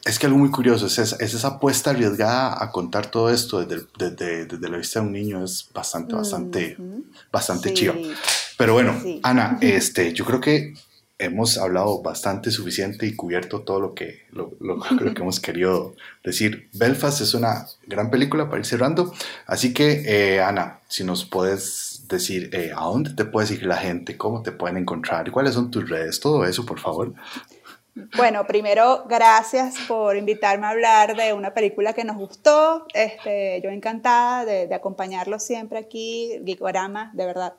es 0.06 0.20
que 0.20 0.26
algo 0.26 0.38
muy 0.38 0.52
curioso 0.52 0.86
es 0.86 0.98
esa, 0.98 1.18
es 1.18 1.34
esa 1.34 1.50
apuesta 1.50 1.90
arriesgada 1.90 2.64
a 2.64 2.72
contar 2.72 3.12
todo 3.12 3.30
esto 3.30 3.60
desde, 3.62 3.86
desde, 3.98 4.46
desde, 4.46 4.70
la 4.70 4.78
vista 4.78 5.02
de 5.02 5.08
un 5.08 5.12
niño, 5.12 5.44
es 5.44 5.68
bastante, 5.74 6.16
bastante, 6.16 6.78
bastante 7.30 7.74
chido. 7.74 7.94
Pero 8.58 8.72
bueno, 8.72 8.98
Ana, 9.22 9.58
este, 9.62 10.14
yo 10.14 10.24
creo 10.24 10.40
que 10.40 10.76
hemos 11.18 11.58
hablado 11.58 12.02
bastante, 12.02 12.52
suficiente 12.52 13.06
y 13.06 13.14
cubierto 13.14 13.64
todo 13.64 13.82
lo 13.82 13.94
que, 13.94 14.28
lo, 14.32 14.54
lo, 14.62 14.78
lo 15.02 15.14
que 15.14 15.22
hemos 15.22 15.42
querido 15.42 15.94
decir. 16.24 16.70
Belfast 16.72 17.20
es 17.20 17.34
una 17.34 17.68
gran 17.88 18.12
película 18.12 18.48
para 18.48 18.60
ir 18.60 18.66
cerrando, 18.66 19.14
así 19.46 19.74
que 19.74 20.04
eh, 20.06 20.42
Ana, 20.42 20.80
si 20.88 21.04
nos 21.04 21.26
puedes 21.26 22.04
decir 22.08 22.50
eh, 22.54 22.72
a 22.74 22.86
dónde 22.86 23.14
te 23.14 23.26
puede 23.26 23.48
seguir 23.48 23.66
la 23.66 23.78
gente, 23.78 24.16
cómo 24.16 24.42
te 24.42 24.54
pueden 24.54 24.78
encontrar, 24.78 25.30
cuáles 25.32 25.54
son 25.54 25.70
tus 25.70 25.90
redes, 25.90 26.22
todo 26.22 26.46
eso, 26.46 26.66
por 26.66 26.80
favor. 26.80 27.14
Bueno, 28.16 28.48
primero, 28.48 29.04
gracias 29.10 29.76
por 29.88 30.16
invitarme 30.16 30.66
a 30.66 30.70
hablar 30.70 31.16
de 31.18 31.34
una 31.34 31.54
película 31.54 31.94
que 31.94 32.06
nos 32.06 32.16
gustó. 32.16 32.86
Este, 32.94 33.62
yo 33.62 33.70
encantada 33.70 34.46
de, 34.46 34.74
acompañarlos 34.74 35.44
siempre 35.44 35.80
aquí, 35.80 36.42
Geekorama, 36.46 37.12
de 37.14 37.26
verdad, 37.26 37.54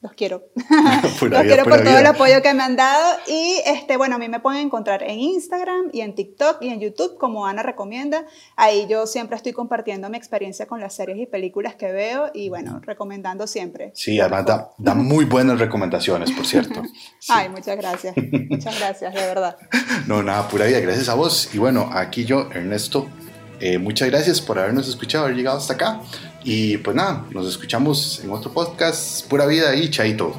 los 0.00 0.12
quiero. 0.12 0.44
los 1.02 1.42
quiero 1.42 1.64
por 1.64 1.82
todo 1.82 1.98
el 1.98 2.06
apoyo 2.06 2.40
que 2.42 2.54
me 2.54 2.62
han 2.62 2.76
dado. 2.76 3.18
Y 3.26 3.60
este, 3.66 3.96
bueno, 3.96 4.16
a 4.16 4.18
mí 4.18 4.28
me 4.28 4.40
pueden 4.40 4.62
encontrar 4.62 5.02
en 5.02 5.18
Instagram 5.18 5.90
y 5.92 6.02
en 6.02 6.14
TikTok 6.14 6.62
y 6.62 6.68
en 6.68 6.80
YouTube, 6.80 7.18
como 7.18 7.46
Ana 7.46 7.62
recomienda. 7.62 8.24
Ahí 8.56 8.86
yo 8.88 9.06
siempre 9.06 9.36
estoy 9.36 9.52
compartiendo 9.52 10.08
mi 10.08 10.16
experiencia 10.16 10.66
con 10.66 10.80
las 10.80 10.94
series 10.94 11.18
y 11.18 11.26
películas 11.26 11.74
que 11.74 11.92
veo 11.92 12.30
y 12.32 12.48
bueno, 12.48 12.80
recomendando 12.84 13.46
siempre. 13.46 13.90
Sí, 13.94 14.20
además 14.20 14.46
da, 14.78 14.94
muy 14.94 15.24
buenas 15.24 15.58
recomendaciones, 15.58 16.30
por 16.32 16.46
cierto. 16.46 16.82
Ay, 17.28 17.48
muchas 17.48 17.76
gracias. 17.76 18.14
muchas 18.48 18.78
gracias, 18.78 19.14
de 19.14 19.20
verdad. 19.20 19.56
No, 20.06 20.22
nada, 20.22 20.48
pura 20.48 20.66
vida, 20.66 20.80
gracias 20.80 21.08
a 21.08 21.14
vos. 21.14 21.50
Y 21.52 21.58
bueno, 21.58 21.90
aquí 21.92 22.24
yo, 22.24 22.48
Ernesto, 22.52 23.08
eh, 23.60 23.78
muchas 23.78 24.08
gracias 24.08 24.40
por 24.40 24.58
habernos 24.58 24.88
escuchado, 24.88 25.24
haber 25.24 25.36
llegado 25.36 25.58
hasta 25.58 25.74
acá. 25.74 26.00
Y 26.44 26.78
pues 26.78 26.96
nada, 26.96 27.24
nos 27.30 27.46
escuchamos 27.46 28.20
en 28.22 28.30
otro 28.30 28.52
podcast. 28.52 29.26
Pura 29.28 29.46
vida 29.46 29.74
y 29.74 29.90
chaito. 29.90 30.34